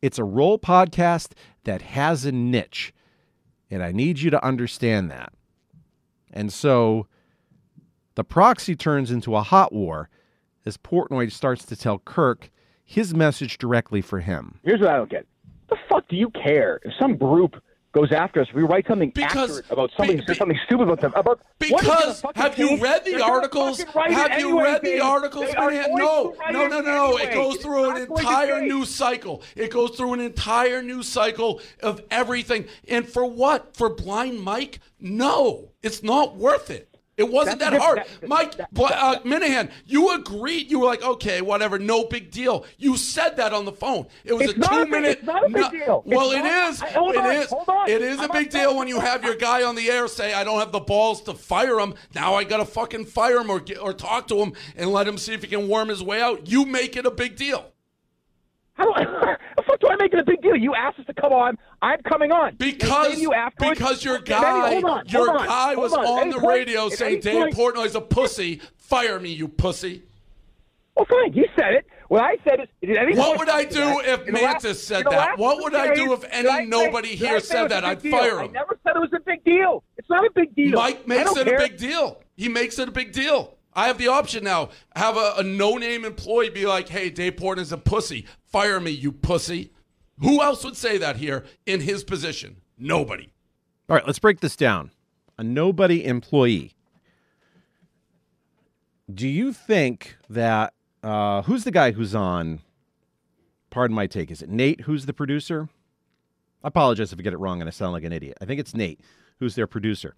It's 0.00 0.18
a 0.18 0.24
role 0.24 0.58
podcast 0.58 1.32
that 1.64 1.82
has 1.82 2.24
a 2.24 2.32
niche. 2.32 2.94
And 3.70 3.82
I 3.82 3.92
need 3.92 4.20
you 4.20 4.30
to 4.30 4.44
understand 4.44 5.10
that. 5.10 5.32
And 6.32 6.52
so 6.52 7.06
the 8.18 8.24
proxy 8.24 8.74
turns 8.74 9.12
into 9.12 9.36
a 9.36 9.42
hot 9.44 9.72
war 9.72 10.10
as 10.66 10.76
Portnoy 10.76 11.30
starts 11.30 11.64
to 11.66 11.76
tell 11.76 12.00
Kirk 12.00 12.50
his 12.84 13.14
message 13.14 13.58
directly 13.58 14.00
for 14.00 14.18
him. 14.18 14.58
Here's 14.64 14.80
what 14.80 14.88
I 14.90 14.96
don't 14.96 15.08
get. 15.08 15.24
The 15.70 15.76
fuck 15.88 16.08
do 16.08 16.16
you 16.16 16.28
care 16.30 16.80
if 16.82 16.92
some 16.98 17.16
group 17.16 17.62
goes 17.92 18.10
after 18.10 18.40
us? 18.40 18.48
We 18.52 18.64
write 18.64 18.86
something 18.88 19.10
Because- 19.10 19.58
accurate 19.60 19.70
about 19.70 19.90
somebody 19.96 20.18
who 20.18 20.24
says 20.26 20.36
something 20.36 20.58
stupid 20.66 20.88
about 20.88 21.00
them. 21.00 21.12
About 21.14 21.38
what 21.58 21.70
is 21.84 21.86
gonna 21.86 21.86
Because 21.86 22.22
have 22.34 22.58
you 22.58 22.68
change? 22.70 22.82
read 22.82 23.04
They're 23.04 23.18
the 23.18 23.24
articles? 23.24 23.78
fucking 23.84 23.94
write 23.94 24.10
it 24.10 24.14
Have 24.16 24.40
you 24.40 24.48
anyway, 24.48 24.62
read 24.64 24.82
the 24.82 24.90
Dave. 24.90 25.02
articles? 25.02 25.46
They 25.46 25.54
are 25.54 25.70
No, 25.70 26.34
no, 26.50 26.66
no, 26.66 26.80
no. 26.80 27.16
It 27.18 27.28
anyway. 27.28 27.34
goes 27.34 27.54
It's 27.54 27.64
through 27.64 27.84
an 27.84 27.88
not 27.90 27.94
going 27.94 28.06
to 28.08 28.14
entire 28.28 28.58
change. 28.60 28.72
news 28.72 28.88
cycle. 28.88 29.42
It 29.54 29.70
goes 29.70 29.90
through 29.96 30.14
an 30.14 30.20
entire 30.20 30.82
news 30.82 31.06
cycle 31.08 31.60
of 31.84 32.02
everything. 32.10 32.64
And 32.88 33.08
for 33.08 33.24
what? 33.24 33.76
For 33.76 33.88
blind 33.88 34.40
Mike? 34.40 34.80
No, 34.98 35.70
it's 35.84 36.02
not 36.02 36.34
worth 36.34 36.68
it. 36.68 36.97
It 37.18 37.28
wasn't 37.28 37.58
that 37.58 37.74
hard. 37.74 37.98
that- 37.98 38.28
Mike 38.28 38.54
Bl- 38.72 38.84
uh, 38.86 39.18
Minihane, 39.20 39.70
you 39.86 40.14
agreed. 40.14 40.70
You 40.70 40.78
were 40.78 40.86
like, 40.86 41.02
okay, 41.02 41.42
whatever, 41.42 41.78
no 41.78 42.04
big 42.04 42.30
deal. 42.30 42.64
You 42.78 42.96
said 42.96 43.36
that 43.36 43.52
on 43.52 43.64
the 43.64 43.72
phone. 43.72 44.06
It 44.24 44.32
was 44.34 44.52
a 44.54 44.56
not 44.56 44.72
a 44.72 44.84
two-minute. 44.84 45.18
it's 45.18 45.26
not 45.26 45.44
a 45.44 45.48
big 45.48 45.70
deal. 45.72 46.04
It's 46.06 46.16
Well, 46.16 46.30
it 46.30 46.38
not- 46.38 46.70
is. 46.70 46.80
I- 46.80 46.90
hold 46.90 47.14
It 47.16 47.18
on, 47.20 47.30
is. 47.32 47.50
hold 47.50 47.68
on. 47.68 47.88
It 47.90 48.00
is 48.02 48.18
a 48.20 48.22
I'm 48.22 48.30
big 48.30 48.50
deal 48.50 48.76
when 48.76 48.86
you 48.86 49.00
have 49.00 49.24
your 49.24 49.34
guy 49.34 49.64
on 49.64 49.74
the 49.74 49.90
air 49.90 50.06
say, 50.06 50.32
I 50.32 50.44
don't 50.44 50.60
have 50.60 50.70
the 50.72 50.80
balls 50.80 51.20
to 51.22 51.34
fire 51.34 51.80
him. 51.80 51.94
Now 52.14 52.34
I 52.34 52.44
got 52.44 52.58
to 52.58 52.64
fucking 52.64 53.06
fire 53.06 53.38
him 53.38 53.50
or, 53.50 53.58
get, 53.60 53.78
or 53.82 53.92
talk 53.92 54.28
to 54.28 54.38
him 54.38 54.52
and 54.76 54.92
let 54.92 55.08
him 55.08 55.18
see 55.18 55.34
if 55.34 55.42
he 55.42 55.48
can 55.48 55.68
worm 55.68 55.88
his 55.88 56.02
way 56.02 56.22
out. 56.22 56.48
You 56.48 56.64
make 56.64 56.96
it 56.96 57.04
a 57.04 57.10
big 57.10 57.34
deal. 57.34 57.72
How 58.74 58.84
do 58.84 58.92
I, 58.94 59.36
the 60.52 60.56
fuck 60.56 60.56
do 60.56 60.56
I 60.56 60.56
make 60.56 60.56
it 60.56 60.56
a 60.56 60.56
big 60.56 60.56
deal? 60.56 60.56
You 60.56 60.74
asked 60.74 60.98
us 60.98 61.06
to 61.06 61.14
come 61.14 61.32
on. 61.32 61.58
I'm 61.82 62.02
coming 62.02 62.32
on. 62.32 62.56
Because, 62.56 63.20
you 63.20 63.32
afterwards- 63.32 63.78
because 63.78 64.04
your 64.04 64.18
guy, 64.18 64.70
hold 64.72 64.84
on, 64.84 65.06
your 65.08 65.26
hold 65.26 65.40
on, 65.40 65.46
guy 65.46 65.74
was 65.74 65.92
on. 65.92 66.04
On 66.06 66.30
the 66.30 66.38
point- 66.38 66.46
radio 66.48 66.88
saying 66.88 67.20
Dave 67.20 67.54
Portnoy's 67.54 67.94
a 67.94 68.00
pussy. 68.00 68.60
Fire 68.76 69.20
me, 69.20 69.30
you 69.30 69.48
pussy. 69.48 70.02
Well, 70.96 71.06
fine. 71.06 71.32
He 71.32 71.46
said 71.56 71.74
it. 71.74 71.86
What 72.08 72.22
I 72.22 72.36
said 72.42 72.60
is, 72.82 73.16
What 73.18 73.38
would 73.38 73.48
I 73.50 73.64
do 73.64 74.00
if 74.00 74.26
Mantis 74.26 74.82
said 74.82 75.04
that? 75.10 75.38
What 75.38 75.62
would 75.62 75.74
I 75.74 75.94
do 75.94 76.12
if 76.14 76.24
any 76.30 76.66
nobody 76.66 77.14
here 77.14 77.36
I 77.36 77.38
said 77.38 77.68
that? 77.68 77.84
I'd 77.84 78.02
fire 78.02 78.40
I 78.40 78.44
him. 78.46 78.52
never 78.52 78.78
said 78.82 78.96
it 78.96 78.98
was 78.98 79.12
a 79.14 79.20
big 79.20 79.44
deal. 79.44 79.84
It's 79.98 80.08
not 80.10 80.24
a 80.24 80.30
big 80.34 80.54
deal. 80.56 80.72
Mike 80.72 81.06
makes 81.06 81.36
it 81.36 81.46
a 81.46 81.56
big 81.58 81.76
deal. 81.76 82.20
He 82.36 82.48
makes 82.48 82.78
it 82.78 82.88
a 82.88 82.92
big 82.92 83.12
deal. 83.12 83.58
I 83.74 83.86
have 83.86 83.98
the 83.98 84.08
option 84.08 84.42
now. 84.42 84.70
Have 84.96 85.16
a, 85.16 85.34
a 85.36 85.42
no-name 85.44 86.04
employee 86.04 86.48
be 86.50 86.66
like, 86.66 86.88
"Hey, 86.88 87.10
Dave 87.10 87.36
Portnoy's 87.36 87.70
a 87.72 87.76
pussy. 87.78 88.26
Fire 88.46 88.80
me, 88.80 88.90
you 88.90 89.12
pussy." 89.12 89.70
Who 90.20 90.42
else 90.42 90.64
would 90.64 90.76
say 90.76 90.98
that 90.98 91.16
here 91.16 91.44
in 91.66 91.80
his 91.80 92.04
position? 92.04 92.60
Nobody. 92.76 93.30
All 93.88 93.96
right, 93.96 94.06
let's 94.06 94.18
break 94.18 94.40
this 94.40 94.56
down. 94.56 94.90
A 95.38 95.44
nobody 95.44 96.04
employee. 96.04 96.74
Do 99.12 99.28
you 99.28 99.52
think 99.52 100.16
that 100.28 100.74
uh, 101.02 101.42
who's 101.42 101.64
the 101.64 101.70
guy 101.70 101.92
who's 101.92 102.14
on? 102.14 102.60
Pardon 103.70 103.94
my 103.94 104.06
take. 104.06 104.30
Is 104.30 104.42
it 104.42 104.48
Nate 104.48 104.82
who's 104.82 105.06
the 105.06 105.12
producer? 105.12 105.68
I 106.64 106.68
apologize 106.68 107.12
if 107.12 107.18
I 107.18 107.22
get 107.22 107.32
it 107.32 107.38
wrong 107.38 107.60
and 107.60 107.68
I 107.68 107.70
sound 107.70 107.92
like 107.92 108.04
an 108.04 108.12
idiot. 108.12 108.36
I 108.40 108.44
think 108.44 108.60
it's 108.60 108.74
Nate 108.74 109.00
who's 109.38 109.54
their 109.54 109.66
producer. 109.66 110.14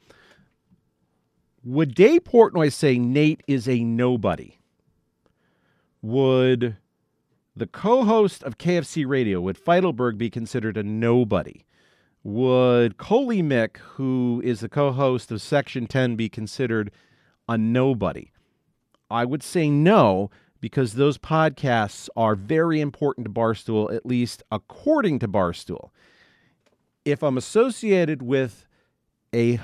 Would 1.62 1.94
Dave 1.94 2.24
Portnoy 2.24 2.72
say 2.72 2.98
Nate 2.98 3.42
is 3.46 3.68
a 3.68 3.84
nobody? 3.84 4.58
Would 6.00 6.76
the 7.56 7.66
co-host 7.66 8.42
of 8.42 8.58
KFC 8.58 9.06
Radio 9.06 9.40
would 9.40 9.58
Feitelberg 9.58 10.16
be 10.16 10.30
considered 10.30 10.76
a 10.76 10.82
nobody? 10.82 11.64
Would 12.22 12.96
Coley 12.98 13.42
Mick, 13.42 13.78
who 13.78 14.40
is 14.44 14.60
the 14.60 14.68
co-host 14.68 15.32
of 15.32 15.40
Section 15.40 15.86
10, 15.86 16.16
be 16.16 16.28
considered 16.28 16.90
a 17.48 17.56
nobody? 17.56 18.30
I 19.10 19.24
would 19.24 19.42
say 19.42 19.70
no, 19.70 20.30
because 20.60 20.94
those 20.94 21.18
podcasts 21.18 22.08
are 22.16 22.34
very 22.34 22.80
important 22.80 23.24
to 23.24 23.32
Barstool, 23.32 23.92
at 23.92 24.06
least 24.06 24.42
according 24.52 25.18
to 25.20 25.28
Barstool. 25.28 25.90
If 27.04 27.22
I'm 27.22 27.38
associated 27.38 28.22
with 28.22 28.66
a 29.34 29.58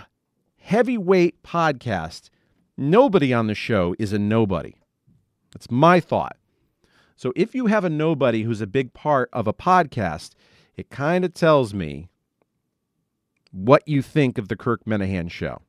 heavyweight 0.58 1.42
podcast, 1.42 2.30
nobody 2.76 3.32
on 3.32 3.46
the 3.46 3.54
show 3.54 3.94
is 3.98 4.12
a 4.12 4.18
nobody. 4.18 4.74
That's 5.52 5.70
my 5.70 6.00
thought. 6.00 6.36
So 7.16 7.32
if 7.34 7.54
you 7.54 7.66
have 7.66 7.84
a 7.84 7.90
nobody 7.90 8.42
who's 8.42 8.60
a 8.60 8.66
big 8.66 8.92
part 8.92 9.30
of 9.32 9.46
a 9.46 9.54
podcast, 9.54 10.32
it 10.76 10.90
kind 10.90 11.24
of 11.24 11.32
tells 11.32 11.72
me 11.72 12.08
what 13.50 13.82
you 13.88 14.02
think 14.02 14.36
of 14.36 14.48
the 14.48 14.56
Kirk 14.56 14.84
Minihane 14.84 15.30
show. 15.30 15.62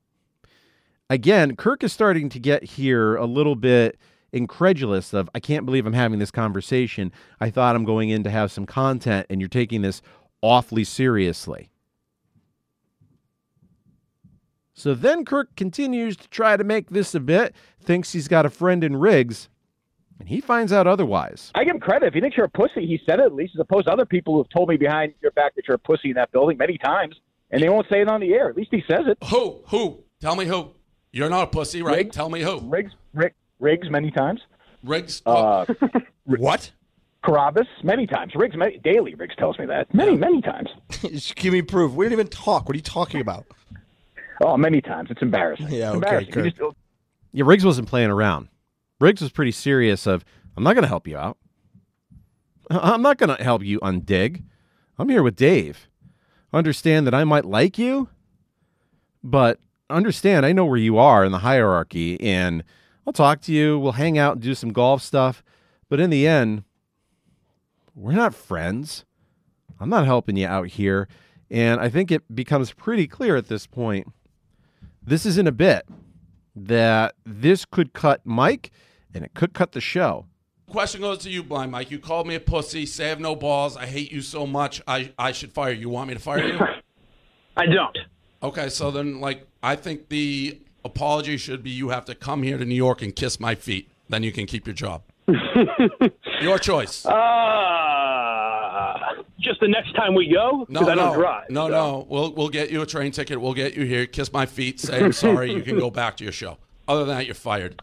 Again, 1.10 1.56
Kirk 1.56 1.84
is 1.86 1.94
starting 1.94 2.28
to 2.30 2.40
get 2.40 2.64
here 2.64 3.16
a 3.16 3.26
little 3.26 3.56
bit 3.56 3.98
incredulous 4.34 5.14
of 5.14 5.30
I 5.34 5.40
can't 5.40 5.66
believe 5.66 5.86
I'm 5.86 5.94
having 5.94 6.20
this 6.20 6.32
conversation. 6.32 7.14
I 7.40 7.50
thought 7.50 7.78
I'm 7.78 7.86
going 7.86 8.10
in 8.10 8.24
to 8.24 8.30
have 8.30 8.52
some 8.52 8.66
content 8.66 9.26
and 9.30 9.40
you're 9.40 9.48
taking 9.48 9.84
this 9.84 10.02
awfully 10.42 10.84
seriously. 10.84 11.70
So 14.74 14.94
then 14.94 15.24
Kirk 15.24 15.56
continues 15.56 16.18
to 16.18 16.28
try 16.28 16.58
to 16.58 16.64
make 16.64 16.90
this 16.90 17.16
a 17.16 17.22
bit, 17.22 17.56
thinks 17.82 18.12
he's 18.12 18.28
got 18.28 18.46
a 18.46 18.50
friend 18.50 18.84
in 18.84 18.98
Riggs, 18.98 19.48
and 20.20 20.28
he 20.28 20.42
finds 20.42 20.72
out 20.74 20.88
otherwise. 20.88 21.52
I 21.56 21.64
give 21.64 21.76
him 21.76 21.80
credit. 21.82 22.08
If 22.08 22.14
he 22.14 22.22
thinks 22.22 22.36
you're 22.38 22.46
a 22.46 22.50
pussy, 22.50 22.86
he 22.86 23.00
said 23.06 23.20
it 23.20 23.26
at 23.26 23.34
least, 23.34 23.54
as 23.56 23.60
opposed 23.60 23.88
to 23.88 23.94
other 23.94 24.06
people 24.06 24.34
who 24.34 24.40
have 24.44 24.50
told 24.50 24.70
me 24.70 24.78
behind 24.78 25.14
your 25.22 25.32
back 25.32 25.56
that 25.56 25.68
you're 25.68 25.76
a 25.76 25.80
pussy 25.80 26.10
in 26.10 26.16
that 26.16 26.32
building 26.32 26.58
many 26.58 26.78
times, 26.78 27.16
and 27.52 27.62
they 27.62 27.70
won't 27.70 27.88
say 27.90 28.02
it 28.02 28.08
on 28.10 28.20
the 28.22 28.34
air. 28.34 28.50
At 28.50 28.58
least 28.58 28.70
he 28.72 28.84
says 28.88 29.06
it. 29.08 29.18
Who? 29.30 29.62
Who? 29.68 30.00
Tell 30.20 30.36
me 30.36 30.46
who. 30.46 30.72
You're 31.12 31.30
not 31.30 31.44
a 31.44 31.48
pussy, 31.48 31.82
right? 31.82 31.98
Riggs? 31.98 32.16
Tell 32.16 32.30
me 32.30 32.42
who. 32.42 32.60
Riggs, 32.62 32.92
Rick, 33.14 33.36
Riggs, 33.60 33.90
many 33.90 34.12
times. 34.12 34.42
Riggs. 34.84 35.22
Uh, 35.26 35.66
what? 36.26 36.72
Carabas, 37.24 37.66
many 37.84 38.06
times. 38.08 38.34
Riggs, 38.36 38.56
many, 38.56 38.78
daily. 38.80 39.16
Riggs 39.16 39.36
tells 39.38 39.58
me 39.60 39.66
that 39.66 39.92
many, 39.94 40.16
many 40.16 40.42
times. 40.42 40.70
Give 41.36 41.52
me 41.54 41.62
proof. 41.62 41.94
We 41.94 42.06
didn't 42.06 42.14
even 42.14 42.28
talk. 42.28 42.68
What 42.68 42.74
are 42.76 42.78
you 42.78 42.84
talking 42.84 43.22
about? 43.22 43.46
Oh, 44.44 44.56
many 44.58 44.82
times. 44.82 45.10
It's 45.10 45.22
embarrassing. 45.22 45.68
Yeah, 45.70 45.76
It's 45.76 45.84
okay, 45.86 45.94
embarrassing. 45.96 46.46
You 46.46 46.52
just- 46.52 46.76
Yeah, 47.34 47.44
Riggs 47.48 47.66
wasn't 47.66 47.88
playing 47.88 48.12
around. 48.12 48.50
Riggs 49.00 49.22
was 49.22 49.32
pretty 49.32 49.52
serious 49.52 50.08
of, 50.08 50.26
I'm 50.56 50.64
not 50.64 50.74
going 50.74 50.84
to 50.84 50.90
help 50.90 51.08
you 51.08 51.18
out. 51.18 51.38
I'm 52.70 53.02
not 53.02 53.18
going 53.18 53.36
to 53.36 53.44
help 53.44 53.64
you 53.64 53.80
undig. 53.80 54.44
I'm 54.98 55.10
here 55.10 55.24
with 55.24 55.36
Dave. 55.36 55.88
Understand 56.52 57.06
that 57.06 57.14
I 57.14 57.24
might 57.24 57.46
like 57.46 57.78
you, 57.78 58.10
but 59.24 59.60
understand 59.90 60.46
I 60.46 60.54
know 60.54 60.66
where 60.66 60.78
you 60.78 60.98
are 60.98 61.24
in 61.24 61.32
the 61.32 61.40
hierarchy 61.40 62.20
and 62.20 62.64
I'll 63.06 63.14
talk 63.14 63.42
to 63.42 63.54
you. 63.54 63.80
We'll 63.80 63.94
hang 63.94 64.18
out 64.18 64.34
and 64.34 64.42
do 64.42 64.56
some 64.56 64.74
golf 64.74 65.02
stuff. 65.02 65.44
But 65.90 66.00
in 66.00 66.10
the 66.10 66.28
end, 66.28 66.64
we're 67.96 68.14
not 68.14 68.34
friends. 68.34 69.06
I'm 69.80 69.90
not 69.90 70.06
helping 70.06 70.36
you 70.36 70.48
out 70.48 70.68
here. 70.68 71.08
And 71.50 71.80
I 71.80 71.90
think 71.90 72.12
it 72.12 72.36
becomes 72.36 72.74
pretty 72.74 73.08
clear 73.08 73.38
at 73.38 73.48
this 73.48 73.68
point 73.68 74.08
this 75.02 75.26
is 75.26 75.38
in 75.38 75.48
a 75.48 75.54
bit 75.54 75.88
that 76.54 77.16
this 77.26 77.64
could 77.64 77.94
cut 77.94 78.26
Mike 78.26 78.72
and 79.18 79.26
it 79.26 79.34
could 79.34 79.54
cut 79.54 79.74
the 79.74 79.82
show. 79.82 80.26
Question 80.70 81.02
goes 81.02 81.18
to 81.20 81.30
you, 81.30 81.44
Blind 81.44 81.72
Mike. 81.72 81.92
You 81.92 82.00
called 82.00 82.28
me 82.28 82.36
a 82.36 82.40
pussy. 82.40 82.86
Say 82.86 83.06
I 83.06 83.10
have 83.10 83.20
no 83.20 83.36
balls. 83.36 83.76
I 83.76 83.86
hate 83.86 84.12
you 84.12 84.22
so 84.22 84.46
much. 84.48 84.82
I, 84.88 85.12
I 85.18 85.32
should 85.32 85.52
fire 85.52 85.72
you. 85.72 85.82
You 85.82 85.90
want 85.90 86.08
me 86.10 86.14
to 86.14 86.20
fire 86.20 86.46
you? 86.46 86.60
I 87.58 87.66
don't. 87.66 87.98
Okay, 88.44 88.70
so 88.70 88.92
then, 88.92 89.20
like, 89.20 89.48
I 89.64 89.76
think 89.76 90.10
the 90.10 90.60
apology 90.86 91.38
should 91.38 91.64
be 91.64 91.72
you 91.72 91.90
have 91.90 92.06
to 92.06 92.16
come 92.16 92.44
here 92.44 92.58
to 92.58 92.66
New 92.66 92.76
York 92.76 93.02
and 93.02 93.16
kiss 93.16 93.40
my 93.40 93.56
feet. 93.56 93.90
then 94.10 94.24
you 94.24 94.32
can 94.32 94.46
keep 94.46 94.68
your 94.68 94.74
job. 94.76 95.02
your 96.42 96.60
choice. 96.60 97.06
Uh, 97.06 98.98
just 99.40 99.60
the 99.60 99.68
next 99.68 99.94
time 99.94 100.14
we 100.16 100.28
go? 100.32 100.66
No, 100.70 100.80
Because 100.82 100.88
I 100.90 100.96
don't 100.96 101.14
no, 101.14 101.20
drive. 101.20 101.50
no, 101.50 101.68
so. 101.68 101.72
no. 101.72 102.06
We'll 102.10 102.34
we'll 102.34 102.50
get 102.50 102.70
you 102.72 102.82
a 102.82 102.86
train 102.86 103.12
ticket. 103.12 103.40
We'll 103.42 103.54
get 103.54 103.74
you 103.76 103.86
here. 103.86 104.06
Kiss 104.06 104.32
my 104.32 104.46
feet. 104.46 104.80
Say 104.80 105.04
I'm 105.04 105.12
sorry. 105.14 105.52
you 105.54 105.62
can 105.62 105.80
go 105.80 105.90
back 105.90 106.18
to 106.18 106.24
your 106.24 106.34
show. 106.34 106.58
Other 106.88 107.06
than 107.06 107.18
that, 107.18 107.26
you're 107.26 107.36
fired. 107.36 107.82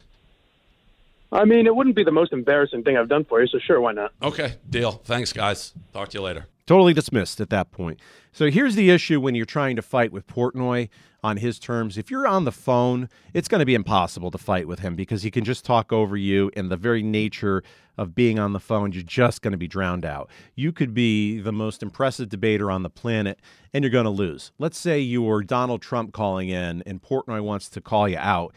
I 1.35 1.45
mean, 1.45 1.67
it 1.67 1.75
wouldn't 1.75 1.97
be 1.97 2.05
the 2.05 2.13
most 2.13 2.33
embarrassing 2.33 2.85
thing 2.85 2.97
I've 2.97 3.09
done 3.09 3.25
for 3.25 3.41
you, 3.41 3.49
so 3.49 3.59
sure, 3.59 3.81
why 3.81 3.93
not? 3.93 4.13
Okay, 4.23 4.55
deal. 4.71 4.93
Thanks, 4.93 5.33
guys. 5.33 5.75
Talk 5.93 6.11
to 6.11 6.19
you 6.19 6.23
later. 6.23 6.47
Totally 6.67 6.95
dismissed 6.95 7.41
at 7.41 7.51
that 7.51 7.73
point. 7.73 7.99
So 8.33 8.51
here's 8.51 8.77
the 8.77 8.91
issue 8.91 9.21
when 9.21 9.35
you're 9.35 9.45
trying 9.45 9.75
to 9.77 9.83
fight 9.83 10.13
with 10.13 10.29
Portnoy 10.29 10.89
on 11.25 11.39
his 11.39 11.59
terms. 11.59 11.99
If 11.99 12.09
you're 12.11 12.27
on 12.27 12.45
the 12.45 12.53
phone, 12.53 13.09
it's 13.35 13.49
going 13.49 13.59
to 13.59 13.67
be 13.67 13.75
impossible 13.75 14.31
to 14.31 14.39
fight 14.39 14.69
with 14.69 14.79
him 14.79 14.95
because 14.95 15.25
he 15.25 15.31
can 15.31 15.45
just 15.45 15.65
talk 15.65 15.93
over 15.93 16.17
you, 16.17 16.53
and 16.57 16.71
the 16.71 16.77
very 16.77 17.03
nature 17.03 17.65
of 17.99 18.15
being 18.15 18.39
on 18.39 18.53
the 18.53 18.61
phone, 18.61 18.93
you're 18.93 19.03
just 19.03 19.43
going 19.43 19.53
to 19.53 19.59
be 19.59 19.69
drowned 19.69 20.05
out. 20.05 20.31
You 20.55 20.71
could 20.71 20.95
be 20.95 21.41
the 21.41 21.53
most 21.53 21.83
impressive 21.83 22.29
debater 22.29 22.71
on 22.71 22.85
the 22.85 22.91
planet, 22.91 23.41
and 23.73 23.83
you're 23.83 23.91
going 23.91 24.05
to 24.05 24.11
lose. 24.11 24.53
Let's 24.59 24.79
say 24.79 25.01
you're 25.01 25.43
Donald 25.43 25.83
Trump 25.83 26.13
calling 26.13 26.49
in, 26.49 26.83
and 26.87 27.03
Portnoy 27.03 27.41
wants 27.41 27.69
to 27.71 27.81
call 27.81 28.09
you 28.09 28.19
out. 28.19 28.55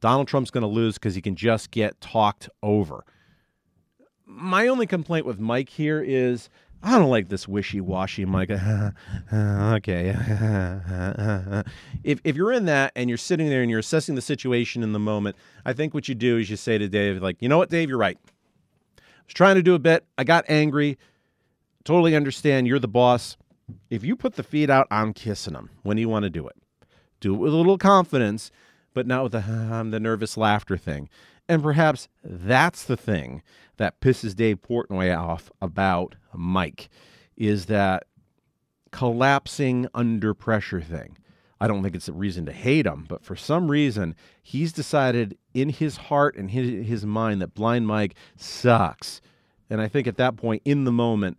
Donald 0.00 0.28
Trump's 0.28 0.50
going 0.50 0.62
to 0.62 0.68
lose 0.68 0.94
because 0.94 1.14
he 1.14 1.20
can 1.20 1.36
just 1.36 1.70
get 1.70 2.00
talked 2.00 2.48
over. 2.62 3.04
My 4.26 4.68
only 4.68 4.86
complaint 4.86 5.26
with 5.26 5.38
Mike 5.38 5.68
here 5.68 6.02
is 6.02 6.48
I 6.82 6.98
don't 6.98 7.10
like 7.10 7.28
this 7.28 7.46
wishy-washy 7.46 8.24
Mike. 8.24 8.50
okay. 9.32 10.14
if 12.02 12.20
if 12.24 12.36
you're 12.36 12.52
in 12.52 12.64
that 12.66 12.92
and 12.96 13.10
you're 13.10 13.18
sitting 13.18 13.48
there 13.48 13.60
and 13.60 13.70
you're 13.70 13.80
assessing 13.80 14.14
the 14.14 14.22
situation 14.22 14.82
in 14.82 14.92
the 14.92 14.98
moment, 14.98 15.36
I 15.66 15.74
think 15.74 15.92
what 15.92 16.08
you 16.08 16.14
do 16.14 16.38
is 16.38 16.48
you 16.48 16.56
say 16.56 16.78
to 16.78 16.88
Dave, 16.88 17.22
like, 17.22 17.36
you 17.40 17.48
know 17.48 17.58
what, 17.58 17.68
Dave, 17.68 17.90
you're 17.90 17.98
right. 17.98 18.16
I 18.98 19.02
was 19.26 19.34
trying 19.34 19.56
to 19.56 19.62
do 19.62 19.74
a 19.74 19.78
bit. 19.78 20.06
I 20.16 20.24
got 20.24 20.44
angry. 20.48 20.98
Totally 21.84 22.16
understand. 22.16 22.66
You're 22.66 22.78
the 22.78 22.88
boss. 22.88 23.36
If 23.90 24.02
you 24.02 24.16
put 24.16 24.34
the 24.34 24.42
feet 24.42 24.70
out, 24.70 24.86
I'm 24.90 25.12
kissing 25.12 25.52
them. 25.52 25.70
When 25.82 25.96
do 25.96 26.00
you 26.00 26.08
want 26.08 26.22
to 26.24 26.30
do 26.30 26.48
it? 26.48 26.56
Do 27.20 27.34
it 27.34 27.38
with 27.38 27.52
a 27.52 27.56
little 27.56 27.78
confidence, 27.78 28.50
but 28.94 29.06
not 29.06 29.24
with 29.24 29.32
the 29.32 29.88
the 29.90 30.00
nervous 30.00 30.36
laughter 30.36 30.76
thing. 30.76 31.08
And 31.48 31.62
perhaps 31.62 32.08
that's 32.22 32.84
the 32.84 32.96
thing 32.96 33.42
that 33.76 34.00
pisses 34.00 34.36
Dave 34.36 34.60
Portnoy 34.60 35.16
off 35.16 35.50
about 35.60 36.14
Mike 36.32 36.88
is 37.36 37.66
that 37.66 38.04
collapsing 38.92 39.88
under 39.94 40.34
pressure 40.34 40.80
thing. 40.80 41.16
I 41.60 41.66
don't 41.66 41.82
think 41.82 41.94
it's 41.94 42.08
a 42.08 42.12
reason 42.12 42.46
to 42.46 42.52
hate 42.52 42.86
him, 42.86 43.04
but 43.08 43.22
for 43.22 43.36
some 43.36 43.70
reason, 43.70 44.14
he's 44.42 44.72
decided 44.72 45.36
in 45.52 45.68
his 45.68 45.96
heart 45.96 46.36
and 46.36 46.50
his, 46.50 46.86
his 46.86 47.04
mind 47.04 47.42
that 47.42 47.54
Blind 47.54 47.86
Mike 47.86 48.14
sucks. 48.36 49.20
And 49.68 49.80
I 49.80 49.88
think 49.88 50.06
at 50.06 50.16
that 50.16 50.36
point, 50.36 50.62
in 50.64 50.84
the 50.84 50.92
moment, 50.92 51.38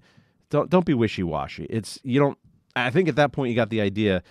don't 0.49 0.69
don't 0.69 0.85
be 0.85 0.93
wishy 0.93 1.23
washy. 1.23 1.65
It's 1.69 1.99
you 2.03 2.19
don't. 2.19 2.37
I 2.75 2.91
think 2.91 3.09
at 3.09 3.15
that 3.15 3.31
point 3.31 3.49
you 3.49 3.55
got 3.55 3.69
the 3.69 3.81
idea. 3.81 4.21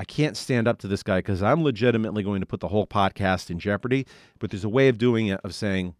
I 0.00 0.04
can't 0.04 0.34
stand 0.34 0.66
up 0.66 0.78
to 0.78 0.88
this 0.88 1.02
guy 1.02 1.18
because 1.18 1.42
I'm 1.42 1.62
legitimately 1.62 2.22
going 2.22 2.40
to 2.40 2.46
put 2.46 2.60
the 2.60 2.68
whole 2.68 2.86
podcast 2.86 3.50
in 3.50 3.58
jeopardy. 3.58 4.06
But 4.38 4.50
there's 4.50 4.64
a 4.64 4.68
way 4.70 4.88
of 4.88 4.96
doing 4.96 5.26
it 5.26 5.38
of 5.44 5.54
saying, 5.54 5.94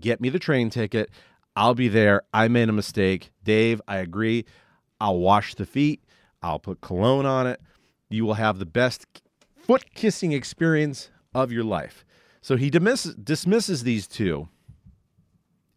get 0.00 0.20
me 0.20 0.30
the 0.30 0.40
train 0.40 0.68
ticket. 0.68 1.08
I'll 1.54 1.76
be 1.76 1.86
there. 1.86 2.22
I 2.34 2.48
made 2.48 2.68
a 2.68 2.72
mistake. 2.72 3.30
Dave, 3.44 3.80
I 3.86 3.98
agree. 3.98 4.46
I'll 5.00 5.20
wash 5.20 5.54
the 5.54 5.64
feet. 5.64 6.02
I'll 6.42 6.58
put 6.58 6.80
cologne 6.80 7.24
on 7.24 7.46
it. 7.46 7.60
You 8.10 8.24
will 8.24 8.34
have 8.34 8.58
the 8.58 8.66
best 8.66 9.06
foot 9.54 9.94
kissing 9.94 10.32
experience 10.32 11.08
of 11.36 11.52
your 11.52 11.62
life. 11.62 12.04
So 12.40 12.56
he 12.56 12.68
dismisses, 12.68 13.14
dismisses 13.14 13.84
these 13.84 14.08
two 14.08 14.48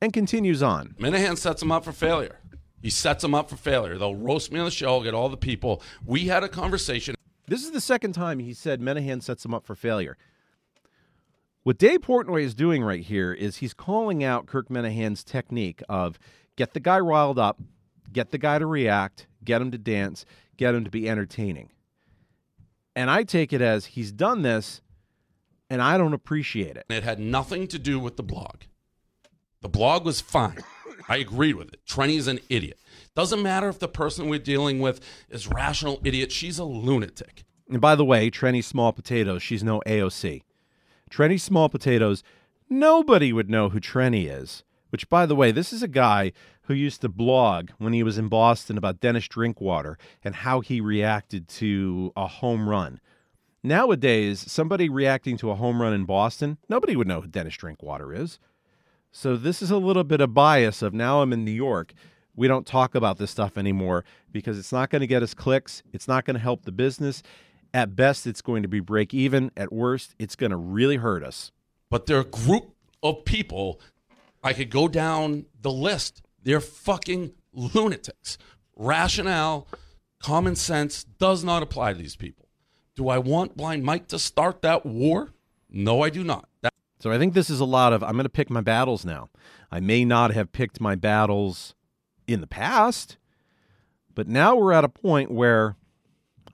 and 0.02 0.12
continues 0.12 0.64
on. 0.64 0.96
Minihane 1.00 1.38
sets 1.38 1.62
him 1.62 1.72
up 1.72 1.86
for 1.86 1.92
failure. 1.92 2.40
He 2.86 2.92
sets 2.92 3.24
them 3.24 3.34
up 3.34 3.50
for 3.50 3.56
failure. 3.56 3.98
They'll 3.98 4.14
roast 4.14 4.52
me 4.52 4.60
on 4.60 4.66
the 4.66 4.70
show, 4.70 5.02
get 5.02 5.16
all 5.16 5.28
the 5.28 5.36
people. 5.36 5.82
We 6.06 6.28
had 6.28 6.44
a 6.44 6.48
conversation. 6.48 7.16
This 7.48 7.64
is 7.64 7.72
the 7.72 7.82
second 7.82 8.14
time 8.14 8.38
he 8.38 8.54
said 8.54 8.80
Minihane 8.80 9.24
sets 9.24 9.42
them 9.42 9.56
up 9.56 9.66
for 9.66 9.74
failure. 9.74 10.18
What 11.64 11.80
Dave 11.80 12.02
Portnoy 12.02 12.44
is 12.44 12.54
doing 12.54 12.84
right 12.84 13.02
here 13.02 13.34
is 13.34 13.58
he's 13.58 13.74
calling 13.74 14.24
out 14.24 14.46
Kirk 14.46 14.70
Minihane's 14.70 15.24
technique 15.24 15.82
of 15.90 16.20
get 16.58 16.76
the 16.76 16.80
guy 16.80 17.00
riled 17.00 17.40
up, 17.40 17.60
get 18.14 18.30
the 18.30 18.38
guy 18.38 18.60
to 18.60 18.68
react, 18.68 19.26
get 19.44 19.64
him 19.64 19.72
to 19.72 19.80
dance, 19.80 20.24
get 20.56 20.76
him 20.76 20.84
to 20.84 20.92
be 20.92 21.10
entertaining. 21.10 21.72
And 22.96 23.10
I 23.10 23.24
take 23.24 23.52
it 23.52 23.62
as 23.64 23.88
he's 23.88 24.12
done 24.12 24.44
this 24.44 24.82
and 25.72 25.82
I 25.82 25.98
don't 25.98 26.14
appreciate 26.14 26.78
it. 26.78 26.86
It 26.92 27.02
had 27.02 27.18
nothing 27.18 27.68
to 27.70 27.80
do 27.80 28.00
with 28.00 28.16
the 28.16 28.22
blog. 28.22 28.58
The 29.62 29.70
blog 29.70 30.06
was 30.06 30.22
fine. 30.22 30.60
I 31.08 31.18
agreed 31.18 31.56
with 31.56 31.74
it. 31.74 31.80
Trenny's 31.88 32.28
an 32.28 32.40
idiot. 32.50 32.80
Doesn't 33.16 33.44
matter 33.44 33.70
if 33.70 33.80
the 33.80 33.88
person 33.88 34.28
we're 34.28 34.40
dealing 34.40 34.80
with 34.80 35.00
is 35.30 35.48
rational 35.48 36.02
idiot. 36.04 36.32
She's 36.32 36.60
a 36.60 36.66
lunatic. 36.66 37.44
And 37.70 37.82
by 37.82 37.96
the 37.96 38.06
way, 38.06 38.30
Trenny 38.30 38.64
Small 38.64 38.92
Potatoes, 38.92 39.42
she's 39.42 39.64
no 39.64 39.82
AOC. 39.86 40.44
Trenny 41.10 41.40
Small 41.40 41.70
Potatoes, 41.70 42.24
nobody 42.70 43.32
would 43.32 43.50
know 43.50 43.70
who 43.70 43.80
Trenny 43.80 44.30
is. 44.30 44.64
Which, 44.90 45.10
by 45.10 45.26
the 45.26 45.36
way, 45.36 45.52
this 45.52 45.74
is 45.74 45.84
a 45.84 45.88
guy 45.88 46.32
who 46.64 46.74
used 46.74 47.02
to 47.02 47.10
blog 47.10 47.72
when 47.80 47.94
he 47.94 48.04
was 48.04 48.18
in 48.18 48.28
Boston 48.28 48.78
about 48.78 49.00
Dennis 49.00 49.28
Drinkwater 49.28 49.98
and 50.24 50.36
how 50.36 50.62
he 50.62 50.80
reacted 50.80 51.48
to 51.50 52.14
a 52.16 52.28
home 52.28 52.70
run. 52.70 53.00
Nowadays, 53.62 54.40
somebody 54.52 54.88
reacting 54.88 55.38
to 55.38 55.52
a 55.52 55.56
home 55.56 55.82
run 55.82 55.94
in 55.94 56.06
Boston, 56.06 56.58
nobody 56.70 56.96
would 56.96 57.08
know 57.08 57.22
who 57.22 57.28
Dennis 57.28 57.58
Drinkwater 57.58 58.14
is. 58.14 58.40
So 59.18 59.38
this 59.38 59.62
is 59.62 59.72
a 59.72 59.78
little 59.78 60.04
bit 60.04 60.20
of 60.20 60.34
bias 60.34 60.82
of 60.82 60.94
now 60.94 61.22
I'm 61.22 61.32
in 61.32 61.46
New 61.46 61.52
York. 61.52 61.94
We 62.36 62.50
don't 62.50 62.68
talk 62.68 62.96
about 62.96 63.18
this 63.18 63.32
stuff 63.32 63.58
anymore 63.58 64.04
because 64.30 64.60
it's 64.60 64.74
not 64.74 64.90
going 64.90 65.00
to 65.00 65.08
get 65.08 65.24
us 65.24 65.34
clicks. 65.34 65.84
It's 65.94 66.06
not 66.06 66.26
going 66.26 66.36
to 66.36 66.42
help 66.42 66.66
the 66.66 66.74
business. 66.74 67.24
At 67.74 67.96
best, 67.96 68.28
it's 68.28 68.42
going 68.42 68.62
to 68.64 68.68
be 68.68 68.82
break 68.82 69.14
even. 69.14 69.52
At 69.56 69.72
worst, 69.72 70.16
it's 70.20 70.36
going 70.36 70.50
to 70.50 70.58
really 70.58 70.98
hurt 70.98 71.24
us. 71.24 71.54
But 71.90 72.08
they're 72.08 72.20
a 72.20 72.26
group 72.26 72.76
of 73.02 73.24
people. 73.24 73.80
I 74.44 74.52
could 74.52 74.70
go 74.70 74.90
down 74.90 75.46
the 75.62 75.72
list. 75.72 76.22
They're 76.44 76.60
fucking 76.60 77.32
lunatics. 77.54 78.38
Rationale, 78.76 79.66
common 80.22 80.58
sense 80.58 81.06
does 81.06 81.42
not 81.42 81.64
apply 81.64 81.94
to 81.94 81.98
these 81.98 82.18
people. 82.18 82.50
Do 82.98 83.08
I 83.08 83.20
want 83.20 83.56
Blind 83.56 83.86
Mike 83.86 84.10
to 84.10 84.20
start 84.20 84.62
that 84.64 84.86
war? 84.86 85.32
No, 85.70 86.02
I 86.02 86.10
do 86.10 86.22
not. 86.26 86.50
That- 86.64 86.75
So 87.06 87.12
I 87.12 87.20
think 87.20 87.36
this 87.36 87.52
is 87.52 87.60
a 87.60 87.66
lot 87.66 87.94
of 87.94 88.04
I'm 88.04 88.14
going 88.14 88.24
to 88.24 88.30
pick 88.30 88.50
my 88.50 88.62
battles 88.62 89.06
now. 89.06 89.30
I 89.72 89.80
may 89.80 90.04
not 90.04 90.34
have 90.34 90.52
picked 90.52 90.82
my 90.82 90.96
battles 90.96 91.76
in 92.26 92.42
the 92.42 92.48
past, 92.48 93.18
but 94.16 94.28
now 94.28 94.56
we're 94.56 94.74
at 94.74 94.84
a 94.84 94.90
point 94.90 95.30
where 95.30 95.76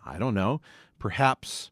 I 0.05 0.17
don't 0.17 0.33
know, 0.33 0.59
perhaps 0.99 1.71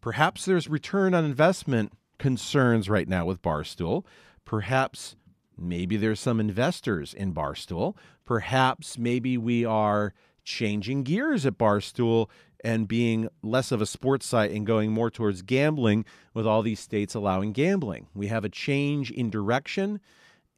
perhaps 0.00 0.44
there's 0.44 0.66
return 0.66 1.14
on 1.14 1.24
investment 1.24 1.92
concerns 2.18 2.90
right 2.90 3.06
now 3.06 3.24
with 3.24 3.42
Barstool. 3.42 4.04
Perhaps 4.44 5.14
maybe 5.56 5.96
there's 5.96 6.18
some 6.18 6.40
investors 6.40 7.14
in 7.14 7.32
Barstool. 7.32 7.94
Perhaps 8.24 8.98
maybe 8.98 9.38
we 9.38 9.64
are 9.64 10.14
changing 10.42 11.04
gears 11.04 11.46
at 11.46 11.58
Barstool 11.58 12.28
and 12.64 12.88
being 12.88 13.28
less 13.42 13.72
of 13.72 13.80
a 13.80 13.86
sports 13.86 14.26
site 14.26 14.50
and 14.50 14.66
going 14.66 14.92
more 14.92 15.10
towards 15.10 15.42
gambling 15.42 16.04
with 16.34 16.46
all 16.46 16.62
these 16.62 16.80
states 16.80 17.14
allowing 17.14 17.52
gambling. 17.52 18.06
We 18.14 18.28
have 18.28 18.44
a 18.44 18.48
change 18.48 19.10
in 19.10 19.30
direction, 19.30 20.00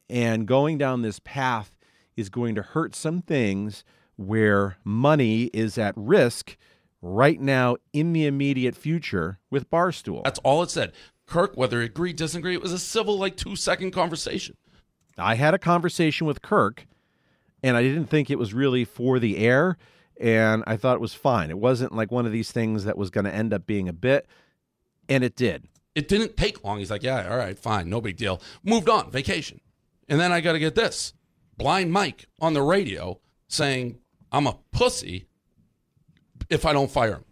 and 0.09 0.47
going 0.47 0.77
down 0.77 1.01
this 1.01 1.19
path 1.19 1.75
is 2.15 2.29
going 2.29 2.55
to 2.55 2.61
hurt 2.61 2.95
some 2.95 3.21
things 3.21 3.83
where 4.15 4.77
money 4.83 5.45
is 5.53 5.77
at 5.77 5.93
risk 5.95 6.57
right 7.01 7.39
now 7.39 7.77
in 7.93 8.11
the 8.13 8.25
immediate 8.25 8.75
future 8.75 9.39
with 9.49 9.69
Barstool. 9.69 10.23
That's 10.23 10.39
all 10.39 10.61
it 10.63 10.69
said. 10.69 10.91
Kirk, 11.25 11.55
whether 11.55 11.79
he 11.79 11.85
agreed, 11.85 12.15
disagree, 12.15 12.53
it 12.53 12.61
was 12.61 12.73
a 12.73 12.79
civil, 12.79 13.17
like 13.17 13.37
two 13.37 13.55
second 13.55 13.91
conversation. 13.91 14.57
I 15.17 15.35
had 15.35 15.53
a 15.53 15.59
conversation 15.59 16.25
with 16.25 16.41
Kirk, 16.41 16.87
and 17.61 17.77
I 17.77 17.83
didn't 17.83 18.07
think 18.07 18.29
it 18.29 18.39
was 18.39 18.53
really 18.53 18.83
for 18.83 19.19
the 19.19 19.37
air, 19.37 19.77
and 20.19 20.63
I 20.67 20.77
thought 20.77 20.95
it 20.95 21.01
was 21.01 21.13
fine. 21.13 21.49
It 21.49 21.57
wasn't 21.57 21.95
like 21.95 22.11
one 22.11 22.25
of 22.25 22.31
these 22.31 22.51
things 22.51 22.83
that 22.83 22.97
was 22.97 23.09
going 23.09 23.25
to 23.25 23.33
end 23.33 23.53
up 23.53 23.65
being 23.65 23.87
a 23.87 23.93
bit, 23.93 24.27
and 25.07 25.23
it 25.23 25.35
did. 25.35 25.67
It 25.95 26.07
didn't 26.07 26.37
take 26.37 26.63
long. 26.63 26.79
He's 26.79 26.91
like, 26.91 27.03
yeah, 27.03 27.29
all 27.29 27.37
right, 27.37 27.57
fine, 27.57 27.89
no 27.89 28.01
big 28.01 28.17
deal. 28.17 28.41
Moved 28.63 28.89
on, 28.89 29.09
vacation. 29.09 29.61
And 30.07 30.19
then 30.19 30.31
I 30.31 30.41
got 30.41 30.53
to 30.53 30.59
get 30.59 30.75
this 30.75 31.13
Blind 31.57 31.91
Mike 31.91 32.27
on 32.39 32.53
the 32.53 32.61
radio 32.61 33.19
saying, 33.47 33.99
I'm 34.31 34.47
a 34.47 34.57
pussy 34.71 35.27
if 36.49 36.65
I 36.65 36.73
don't 36.73 36.91
fire 36.91 37.13
him. 37.13 37.25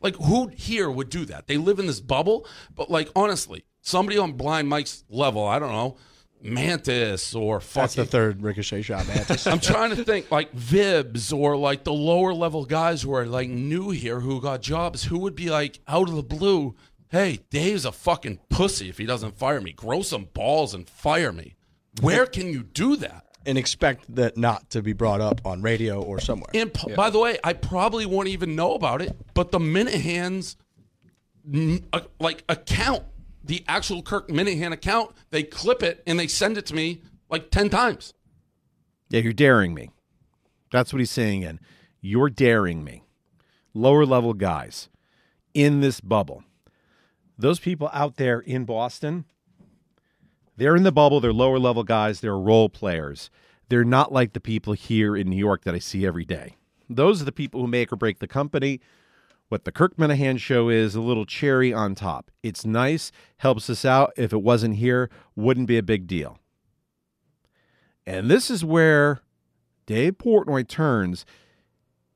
Like, 0.00 0.16
who 0.16 0.48
here 0.48 0.90
would 0.90 1.08
do 1.08 1.24
that? 1.26 1.46
They 1.46 1.56
live 1.56 1.78
in 1.78 1.86
this 1.86 2.00
bubble, 2.00 2.46
but 2.74 2.90
like, 2.90 3.10
honestly, 3.16 3.64
somebody 3.80 4.18
on 4.18 4.32
Blind 4.32 4.68
Mike's 4.68 5.04
level, 5.08 5.46
I 5.46 5.58
don't 5.58 5.72
know, 5.72 5.96
Mantis 6.44 7.34
or 7.34 7.60
fucking. 7.60 7.82
That's 7.82 7.94
the 7.94 8.04
third 8.04 8.42
ricochet 8.42 8.82
shot, 8.82 9.06
Mantis. 9.08 9.46
I'm 9.46 9.60
trying 9.60 9.96
to 9.96 10.04
think 10.04 10.30
like 10.30 10.54
Vibs 10.54 11.36
or 11.36 11.56
like 11.56 11.84
the 11.84 11.92
lower 11.92 12.34
level 12.34 12.64
guys 12.64 13.02
who 13.02 13.14
are 13.14 13.26
like 13.26 13.48
new 13.48 13.90
here 13.90 14.20
who 14.20 14.40
got 14.40 14.60
jobs 14.60 15.04
who 15.04 15.18
would 15.20 15.34
be 15.34 15.50
like 15.50 15.80
out 15.88 16.08
of 16.08 16.16
the 16.16 16.22
blue. 16.22 16.74
hey, 17.08 17.40
Dave's 17.50 17.84
a 17.84 17.92
fucking 17.92 18.40
pussy 18.50 18.88
if 18.88 18.98
he 18.98 19.06
doesn't 19.06 19.38
fire 19.38 19.60
me. 19.60 19.72
Grow 19.72 20.02
some 20.02 20.28
balls 20.34 20.74
and 20.74 20.88
fire 20.88 21.32
me. 21.32 21.54
Where 22.00 22.26
can 22.26 22.48
you 22.48 22.62
do 22.62 22.96
that? 22.96 23.24
and 23.46 23.58
expect 23.58 24.06
that 24.14 24.38
not 24.38 24.70
to 24.70 24.80
be 24.80 24.94
brought 24.94 25.20
up 25.20 25.42
on 25.44 25.60
radio 25.60 26.00
or 26.00 26.18
somewhere. 26.18 26.48
And 26.54 26.72
p- 26.72 26.94
by 26.94 27.10
the 27.10 27.18
way, 27.18 27.36
I 27.44 27.52
probably 27.52 28.06
won't 28.06 28.28
even 28.28 28.56
know 28.56 28.72
about 28.72 29.02
it, 29.02 29.14
but 29.34 29.52
the 29.52 29.58
Minihans, 29.58 30.56
mm, 31.46 31.84
uh, 31.92 32.00
like 32.18 32.42
account, 32.48 33.02
the 33.44 33.64
actual 33.68 34.02
Kirk 34.02 34.28
Minihane 34.28 34.72
account, 34.72 35.12
they 35.30 35.42
clip 35.42 35.82
it 35.82 36.02
and 36.06 36.18
they 36.18 36.26
send 36.26 36.56
it 36.56 36.66
to 36.66 36.74
me 36.74 37.02
like 37.28 37.50
10 37.50 37.68
times. 37.70 38.14
Yeah, 39.10 39.20
you're 39.20 39.32
daring 39.32 39.74
me. 39.74 39.90
That's 40.72 40.92
what 40.92 40.98
he's 40.98 41.10
saying 41.10 41.44
again. 41.44 41.60
You're 42.00 42.30
daring 42.30 42.82
me. 42.82 43.04
Lower 43.74 44.06
level 44.06 44.34
guys 44.34 44.88
in 45.52 45.80
this 45.80 46.00
bubble. 46.00 46.42
Those 47.36 47.58
people 47.58 47.90
out 47.92 48.16
there 48.16 48.40
in 48.40 48.64
Boston, 48.64 49.24
they're 50.56 50.76
in 50.76 50.84
the 50.84 50.92
bubble. 50.92 51.20
They're 51.20 51.32
lower 51.32 51.58
level 51.58 51.82
guys. 51.82 52.20
They're 52.20 52.38
role 52.38 52.68
players. 52.68 53.30
They're 53.68 53.84
not 53.84 54.12
like 54.12 54.32
the 54.32 54.40
people 54.40 54.72
here 54.72 55.16
in 55.16 55.28
New 55.28 55.36
York 55.36 55.64
that 55.64 55.74
I 55.74 55.78
see 55.78 56.06
every 56.06 56.24
day. 56.24 56.56
Those 56.88 57.20
are 57.20 57.24
the 57.24 57.32
people 57.32 57.60
who 57.60 57.66
make 57.66 57.92
or 57.92 57.96
break 57.96 58.18
the 58.18 58.28
company. 58.28 58.80
What 59.54 59.64
the 59.64 59.70
Kirk 59.70 59.96
Minihane 59.96 60.40
show 60.40 60.68
is 60.68 60.96
a 60.96 61.00
little 61.00 61.24
cherry 61.24 61.72
on 61.72 61.94
top. 61.94 62.32
It's 62.42 62.64
nice, 62.64 63.12
helps 63.36 63.70
us 63.70 63.84
out. 63.84 64.12
If 64.16 64.32
it 64.32 64.42
wasn't 64.42 64.78
here, 64.78 65.08
wouldn't 65.36 65.68
be 65.68 65.78
a 65.78 65.82
big 65.84 66.08
deal. 66.08 66.40
And 68.04 68.28
this 68.28 68.50
is 68.50 68.64
where 68.64 69.20
Dave 69.86 70.18
Portnoy 70.18 70.66
turns 70.66 71.24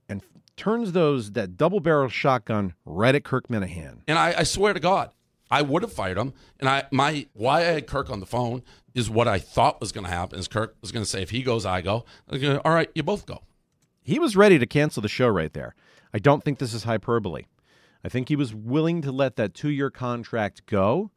and 0.08 0.20
turns 0.56 0.90
those 0.90 1.30
that 1.30 1.56
double 1.56 1.78
barrel 1.78 2.08
shotgun 2.08 2.74
right 2.84 3.14
at 3.14 3.22
Kirk 3.22 3.46
Minihane. 3.46 4.00
And 4.08 4.18
I, 4.18 4.34
I 4.38 4.42
swear 4.42 4.72
to 4.72 4.80
God, 4.80 5.12
I 5.48 5.62
would 5.62 5.82
have 5.82 5.92
fired 5.92 6.18
him. 6.18 6.34
And 6.58 6.68
I 6.68 6.88
my 6.90 7.28
why 7.34 7.60
I 7.60 7.66
had 7.66 7.86
Kirk 7.86 8.10
on 8.10 8.18
the 8.18 8.26
phone 8.26 8.64
is 8.94 9.08
what 9.08 9.28
I 9.28 9.38
thought 9.38 9.80
was 9.80 9.92
going 9.92 10.06
to 10.06 10.10
happen. 10.10 10.40
Is 10.40 10.48
Kirk 10.48 10.74
was 10.80 10.90
going 10.90 11.04
to 11.04 11.08
say 11.08 11.22
if 11.22 11.30
he 11.30 11.44
goes, 11.44 11.64
I 11.64 11.82
go. 11.82 12.04
All 12.64 12.72
right, 12.72 12.90
you 12.96 13.04
both 13.04 13.26
go. 13.26 13.42
He 14.08 14.18
was 14.18 14.36
ready 14.36 14.58
to 14.58 14.64
cancel 14.64 15.02
the 15.02 15.08
show 15.08 15.28
right 15.28 15.52
there. 15.52 15.74
I 16.14 16.18
don't 16.18 16.42
think 16.42 16.58
this 16.58 16.72
is 16.72 16.84
hyperbole. 16.84 17.44
I 18.02 18.08
think 18.08 18.30
he 18.30 18.36
was 18.36 18.54
willing 18.54 19.02
to 19.02 19.12
let 19.12 19.36
that 19.36 19.52
two 19.52 19.68
year 19.68 19.90
contract 19.90 20.64
go 20.64 21.10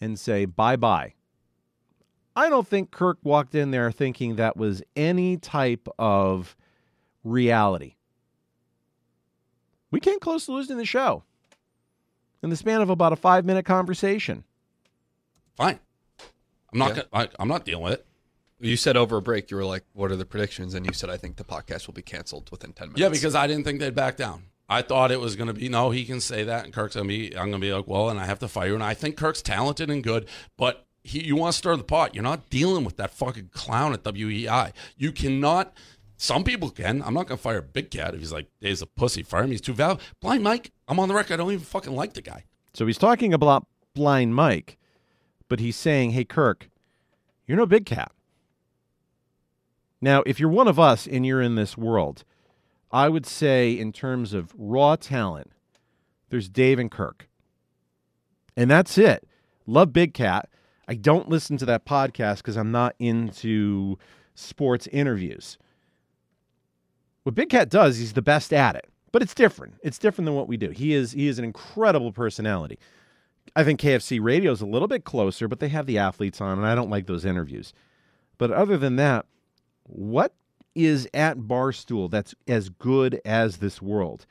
and 0.00 0.16
say 0.16 0.44
bye 0.44 0.76
bye. 0.76 1.14
I 2.36 2.48
don't 2.48 2.68
think 2.68 2.92
Kirk 2.92 3.18
walked 3.24 3.56
in 3.56 3.72
there 3.72 3.90
thinking 3.90 4.36
that 4.36 4.56
was 4.56 4.80
any 4.94 5.36
type 5.36 5.88
of 5.98 6.56
reality. 7.24 7.96
We 9.90 9.98
came 9.98 10.20
close 10.20 10.46
to 10.46 10.52
losing 10.52 10.76
the 10.76 10.84
show 10.84 11.24
in 12.44 12.50
the 12.50 12.56
span 12.56 12.80
of 12.80 12.90
about 12.90 13.12
a 13.12 13.16
five 13.16 13.44
minute 13.44 13.64
conversation. 13.64 14.44
Fine. 15.56 15.80
I'm 16.72 16.78
not. 16.78 16.90
Yeah. 16.90 17.02
gonna, 17.12 17.24
I, 17.24 17.28
I'm 17.40 17.48
not 17.48 17.64
dealing 17.64 17.82
with 17.82 17.94
it. 17.94 18.05
You 18.58 18.76
said 18.76 18.96
over 18.96 19.18
a 19.18 19.22
break, 19.22 19.50
you 19.50 19.56
were 19.56 19.64
like, 19.64 19.84
"What 19.92 20.10
are 20.10 20.16
the 20.16 20.24
predictions?" 20.24 20.74
And 20.74 20.86
you 20.86 20.92
said, 20.92 21.10
"I 21.10 21.16
think 21.16 21.36
the 21.36 21.44
podcast 21.44 21.86
will 21.86 21.94
be 21.94 22.02
canceled 22.02 22.50
within 22.50 22.72
ten 22.72 22.88
minutes." 22.88 23.00
Yeah, 23.00 23.08
because 23.10 23.34
I 23.34 23.46
didn't 23.46 23.64
think 23.64 23.80
they'd 23.80 23.94
back 23.94 24.16
down. 24.16 24.44
I 24.68 24.82
thought 24.82 25.12
it 25.12 25.20
was 25.20 25.36
going 25.36 25.46
to 25.46 25.52
be 25.52 25.68
no. 25.68 25.90
He 25.90 26.04
can 26.04 26.20
say 26.20 26.42
that, 26.44 26.64
and 26.64 26.72
Kirk's 26.72 26.96
going 26.96 27.06
to 27.06 27.08
be. 27.08 27.36
I'm 27.36 27.50
going 27.50 27.60
to 27.60 27.66
be 27.66 27.72
like, 27.72 27.86
well, 27.86 28.08
and 28.08 28.18
I 28.18 28.26
have 28.26 28.40
to 28.40 28.48
fire. 28.48 28.74
And 28.74 28.82
I 28.82 28.94
think 28.94 29.16
Kirk's 29.16 29.42
talented 29.42 29.90
and 29.90 30.02
good, 30.02 30.26
but 30.56 30.86
he, 31.04 31.24
you 31.24 31.36
want 31.36 31.52
to 31.52 31.58
stir 31.58 31.76
the 31.76 31.84
pot. 31.84 32.14
You're 32.14 32.24
not 32.24 32.50
dealing 32.50 32.84
with 32.84 32.96
that 32.96 33.12
fucking 33.12 33.50
clown 33.52 33.92
at 33.92 34.02
WEEI. 34.02 34.72
You 34.96 35.12
cannot. 35.12 35.72
Some 36.16 36.42
people 36.44 36.70
can. 36.70 37.02
I'm 37.02 37.14
not 37.14 37.28
going 37.28 37.36
to 37.36 37.42
fire 37.42 37.58
a 37.58 37.62
Big 37.62 37.90
Cat 37.90 38.14
if 38.14 38.20
he's 38.20 38.32
like, 38.32 38.48
Dave's 38.60 38.82
a 38.82 38.86
pussy. 38.86 39.22
Fire 39.22 39.44
him. 39.44 39.50
He's 39.50 39.60
too 39.60 39.74
valuable. 39.74 40.02
Blind 40.20 40.42
Mike. 40.42 40.72
I'm 40.88 40.98
on 40.98 41.08
the 41.08 41.14
record. 41.14 41.34
I 41.34 41.36
don't 41.36 41.52
even 41.52 41.64
fucking 41.64 41.94
like 41.94 42.14
the 42.14 42.22
guy. 42.22 42.44
So 42.72 42.86
he's 42.86 42.98
talking 42.98 43.32
about 43.34 43.66
blind 43.94 44.34
Mike, 44.34 44.78
but 45.48 45.60
he's 45.60 45.76
saying, 45.76 46.10
hey, 46.10 46.24
Kirk, 46.24 46.70
you're 47.46 47.56
no 47.56 47.66
big 47.66 47.86
cat. 47.86 48.12
Now, 50.06 50.22
if 50.24 50.38
you're 50.38 50.48
one 50.48 50.68
of 50.68 50.78
us 50.78 51.08
and 51.08 51.26
you're 51.26 51.42
in 51.42 51.56
this 51.56 51.76
world, 51.76 52.22
I 52.92 53.08
would 53.08 53.26
say, 53.26 53.72
in 53.72 53.90
terms 53.90 54.34
of 54.34 54.54
raw 54.56 54.94
talent, 54.94 55.50
there's 56.28 56.48
Dave 56.48 56.78
and 56.78 56.88
Kirk. 56.88 57.28
And 58.56 58.70
that's 58.70 58.98
it. 58.98 59.26
Love 59.66 59.92
Big 59.92 60.14
Cat. 60.14 60.48
I 60.86 60.94
don't 60.94 61.28
listen 61.28 61.56
to 61.56 61.64
that 61.64 61.84
podcast 61.84 62.36
because 62.36 62.56
I'm 62.56 62.70
not 62.70 62.94
into 63.00 63.98
sports 64.36 64.86
interviews. 64.92 65.58
What 67.24 67.34
Big 67.34 67.48
Cat 67.48 67.68
does, 67.68 67.98
he's 67.98 68.12
the 68.12 68.22
best 68.22 68.52
at 68.52 68.76
it, 68.76 68.88
but 69.10 69.22
it's 69.22 69.34
different. 69.34 69.74
It's 69.82 69.98
different 69.98 70.26
than 70.26 70.36
what 70.36 70.46
we 70.46 70.56
do. 70.56 70.70
He 70.70 70.94
is 70.94 71.10
he 71.10 71.26
is 71.26 71.40
an 71.40 71.44
incredible 71.44 72.12
personality. 72.12 72.78
I 73.56 73.64
think 73.64 73.80
KFC 73.80 74.22
Radio 74.22 74.52
is 74.52 74.60
a 74.60 74.66
little 74.66 74.86
bit 74.86 75.02
closer, 75.02 75.48
but 75.48 75.58
they 75.58 75.70
have 75.70 75.86
the 75.86 75.98
athletes 75.98 76.40
on, 76.40 76.58
and 76.58 76.66
I 76.68 76.76
don't 76.76 76.90
like 76.90 77.08
those 77.08 77.24
interviews. 77.24 77.72
But 78.38 78.52
other 78.52 78.76
than 78.76 78.94
that, 78.96 79.26
what 79.86 80.34
is 80.74 81.08
at 81.14 81.38
Barstool 81.38 82.10
that's 82.10 82.34
as 82.46 82.68
good 82.68 83.20
as 83.24 83.58
this 83.58 83.80
world? 83.80 84.26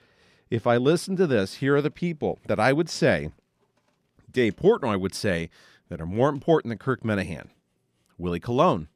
If 0.49 0.67
I 0.67 0.77
listen 0.77 1.15
to 1.15 1.27
this, 1.27 1.55
here 1.55 1.75
are 1.75 1.81
the 1.81 1.91
people 1.91 2.39
that 2.47 2.59
I 2.59 2.71
would 2.71 2.89
say, 2.89 3.31
Dave 4.31 4.55
Portnoy 4.55 4.99
would 4.99 5.15
say, 5.15 5.49
that 5.89 6.01
are 6.01 6.05
more 6.05 6.29
important 6.29 6.69
than 6.69 6.77
Kirk 6.77 7.03
Minihane. 7.03 7.49
Willie 8.17 8.39
Colon, 8.39 8.87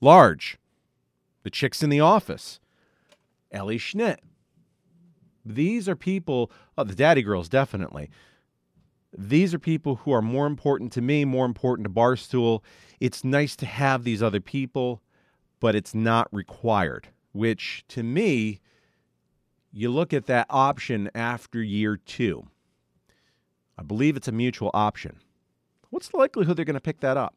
Large, 0.00 0.58
the 1.42 1.50
chicks 1.50 1.82
in 1.82 1.90
the 1.90 2.00
office, 2.00 2.60
Ellie 3.50 3.78
Schnitt. 3.78 4.18
These 5.44 5.88
are 5.88 5.96
people, 5.96 6.50
oh, 6.76 6.84
the 6.84 6.94
daddy 6.94 7.22
girls, 7.22 7.48
definitely. 7.48 8.10
These 9.16 9.54
are 9.54 9.58
people 9.58 9.96
who 9.96 10.12
are 10.12 10.22
more 10.22 10.46
important 10.46 10.92
to 10.92 11.00
me, 11.00 11.24
more 11.24 11.46
important 11.46 11.86
to 11.86 11.90
Barstool. 11.92 12.62
It's 13.00 13.24
nice 13.24 13.56
to 13.56 13.66
have 13.66 14.04
these 14.04 14.22
other 14.22 14.40
people, 14.40 15.00
but 15.60 15.74
it's 15.74 15.94
not 15.94 16.28
required, 16.32 17.08
which 17.32 17.84
to 17.88 18.02
me, 18.02 18.60
you 19.72 19.90
look 19.90 20.12
at 20.12 20.26
that 20.26 20.46
option 20.48 21.10
after 21.14 21.62
year 21.62 21.96
two. 21.96 22.46
I 23.78 23.82
believe 23.82 24.16
it's 24.16 24.28
a 24.28 24.32
mutual 24.32 24.70
option. 24.74 25.20
What's 25.90 26.08
the 26.08 26.16
likelihood 26.16 26.56
they're 26.56 26.64
going 26.64 26.74
to 26.74 26.80
pick 26.80 27.00
that 27.00 27.16
up? 27.16 27.34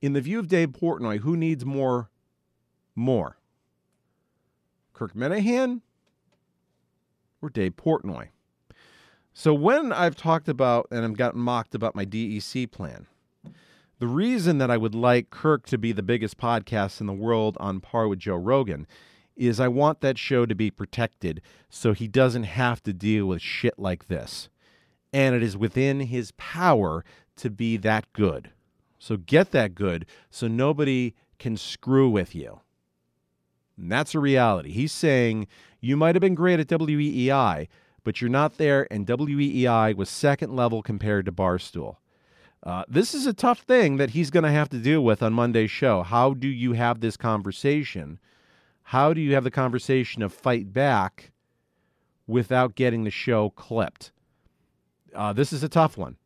In 0.00 0.12
the 0.12 0.20
view 0.20 0.38
of 0.38 0.48
Dave 0.48 0.70
Portnoy, 0.70 1.20
who 1.20 1.36
needs 1.36 1.64
more? 1.64 2.10
More. 2.94 3.38
Kirk 4.92 5.14
Minihane 5.14 5.80
or 7.40 7.50
Dave 7.50 7.76
Portnoy? 7.76 8.28
So 9.34 9.54
when 9.54 9.92
I've 9.92 10.16
talked 10.16 10.48
about 10.48 10.88
and 10.90 11.04
I've 11.04 11.16
gotten 11.16 11.40
mocked 11.40 11.74
about 11.74 11.94
my 11.94 12.04
DEC 12.04 12.70
plan, 12.70 13.06
the 14.02 14.08
reason 14.08 14.58
that 14.58 14.68
I 14.68 14.76
would 14.76 14.96
like 14.96 15.30
Kirk 15.30 15.64
to 15.66 15.78
be 15.78 15.92
the 15.92 16.02
biggest 16.02 16.36
podcast 16.36 17.00
in 17.00 17.06
the 17.06 17.12
world 17.12 17.56
on 17.60 17.78
par 17.78 18.08
with 18.08 18.18
Joe 18.18 18.34
Rogan 18.34 18.84
is 19.36 19.60
I 19.60 19.68
want 19.68 20.00
that 20.00 20.18
show 20.18 20.44
to 20.44 20.56
be 20.56 20.72
protected 20.72 21.40
so 21.70 21.92
he 21.92 22.08
doesn't 22.08 22.42
have 22.42 22.82
to 22.82 22.92
deal 22.92 23.26
with 23.26 23.40
shit 23.40 23.78
like 23.78 24.08
this. 24.08 24.48
And 25.12 25.36
it 25.36 25.42
is 25.44 25.56
within 25.56 26.00
his 26.00 26.32
power 26.32 27.04
to 27.36 27.48
be 27.48 27.76
that 27.76 28.12
good. 28.12 28.50
So 28.98 29.18
get 29.18 29.52
that 29.52 29.76
good 29.76 30.06
so 30.30 30.48
nobody 30.48 31.14
can 31.38 31.56
screw 31.56 32.10
with 32.10 32.34
you. 32.34 32.58
And 33.76 33.92
that's 33.92 34.16
a 34.16 34.18
reality. 34.18 34.72
He's 34.72 34.90
saying 34.90 35.46
you 35.80 35.96
might 35.96 36.16
have 36.16 36.22
been 36.22 36.34
great 36.34 36.58
at 36.58 36.66
WEEI, 36.66 37.68
but 38.02 38.20
you're 38.20 38.28
not 38.28 38.58
there, 38.58 38.88
and 38.90 39.06
WEEI 39.06 39.94
was 39.94 40.10
second 40.10 40.56
level 40.56 40.82
compared 40.82 41.24
to 41.26 41.30
Barstool. 41.30 41.98
Uh, 42.62 42.84
this 42.88 43.14
is 43.14 43.26
a 43.26 43.32
tough 43.32 43.60
thing 43.60 43.96
that 43.96 44.10
he's 44.10 44.30
going 44.30 44.44
to 44.44 44.50
have 44.50 44.68
to 44.68 44.78
deal 44.78 45.02
with 45.02 45.22
on 45.22 45.32
Monday's 45.32 45.70
show. 45.70 46.02
How 46.02 46.32
do 46.32 46.46
you 46.46 46.74
have 46.74 47.00
this 47.00 47.16
conversation? 47.16 48.20
How 48.84 49.12
do 49.12 49.20
you 49.20 49.34
have 49.34 49.44
the 49.44 49.50
conversation 49.50 50.22
of 50.22 50.32
fight 50.32 50.72
back 50.72 51.32
without 52.26 52.76
getting 52.76 53.04
the 53.04 53.10
show 53.10 53.50
clipped? 53.50 54.12
Uh, 55.14 55.32
this 55.32 55.52
is 55.52 55.62
a 55.62 55.68
tough 55.68 55.96
one. 55.96 56.16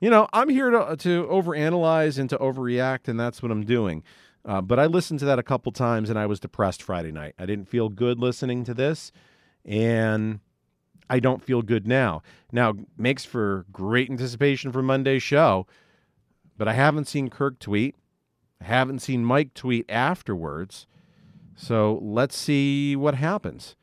You 0.00 0.08
know, 0.08 0.28
I'm 0.32 0.48
here 0.48 0.70
to 0.70 0.96
to 0.96 1.24
overanalyze 1.26 2.18
and 2.18 2.30
to 2.30 2.38
overreact, 2.38 3.06
and 3.06 3.20
that's 3.20 3.42
what 3.42 3.52
I'm 3.52 3.64
doing. 3.64 4.02
Uh, 4.46 4.62
but 4.62 4.78
I 4.78 4.86
listened 4.86 5.20
to 5.20 5.26
that 5.26 5.38
a 5.38 5.42
couple 5.42 5.70
times, 5.72 6.08
and 6.08 6.18
I 6.18 6.24
was 6.24 6.40
depressed 6.40 6.82
Friday 6.82 7.12
night. 7.12 7.34
I 7.38 7.44
didn't 7.44 7.68
feel 7.68 7.90
good 7.90 8.18
listening 8.18 8.64
to 8.64 8.72
this, 8.72 9.12
and 9.62 10.40
I 11.10 11.18
don't 11.18 11.42
feel 11.42 11.60
good 11.60 11.86
now. 11.86 12.22
Now 12.52 12.74
makes 12.96 13.24
for 13.24 13.66
great 13.72 14.08
anticipation 14.08 14.70
for 14.70 14.80
Monday's 14.80 15.24
show, 15.24 15.66
but 16.56 16.68
I 16.68 16.72
haven't 16.72 17.08
seen 17.08 17.28
Kirk 17.28 17.58
tweet. 17.58 17.96
I 18.60 18.66
haven't 18.66 19.00
seen 19.00 19.24
Mike 19.24 19.52
tweet 19.52 19.86
afterwards. 19.88 20.86
So 21.56 21.98
let's 22.00 22.36
see 22.36 22.94
what 22.94 23.16
happens. 23.16 23.74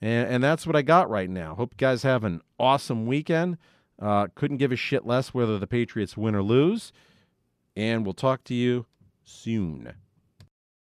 And, 0.00 0.28
and 0.28 0.42
that's 0.42 0.66
what 0.66 0.74
I 0.74 0.82
got 0.82 1.10
right 1.10 1.28
now. 1.28 1.54
Hope 1.54 1.74
you 1.74 1.76
guys 1.76 2.02
have 2.02 2.24
an 2.24 2.40
awesome 2.58 3.06
weekend. 3.06 3.58
Uh, 4.00 4.28
couldn't 4.34 4.56
give 4.56 4.72
a 4.72 4.76
shit 4.76 5.06
less 5.06 5.34
whether 5.34 5.58
the 5.58 5.66
Patriots 5.66 6.16
win 6.16 6.34
or 6.34 6.42
lose. 6.42 6.92
And 7.76 8.04
we'll 8.06 8.14
talk 8.14 8.42
to 8.44 8.54
you 8.54 8.86
soon. 9.24 9.92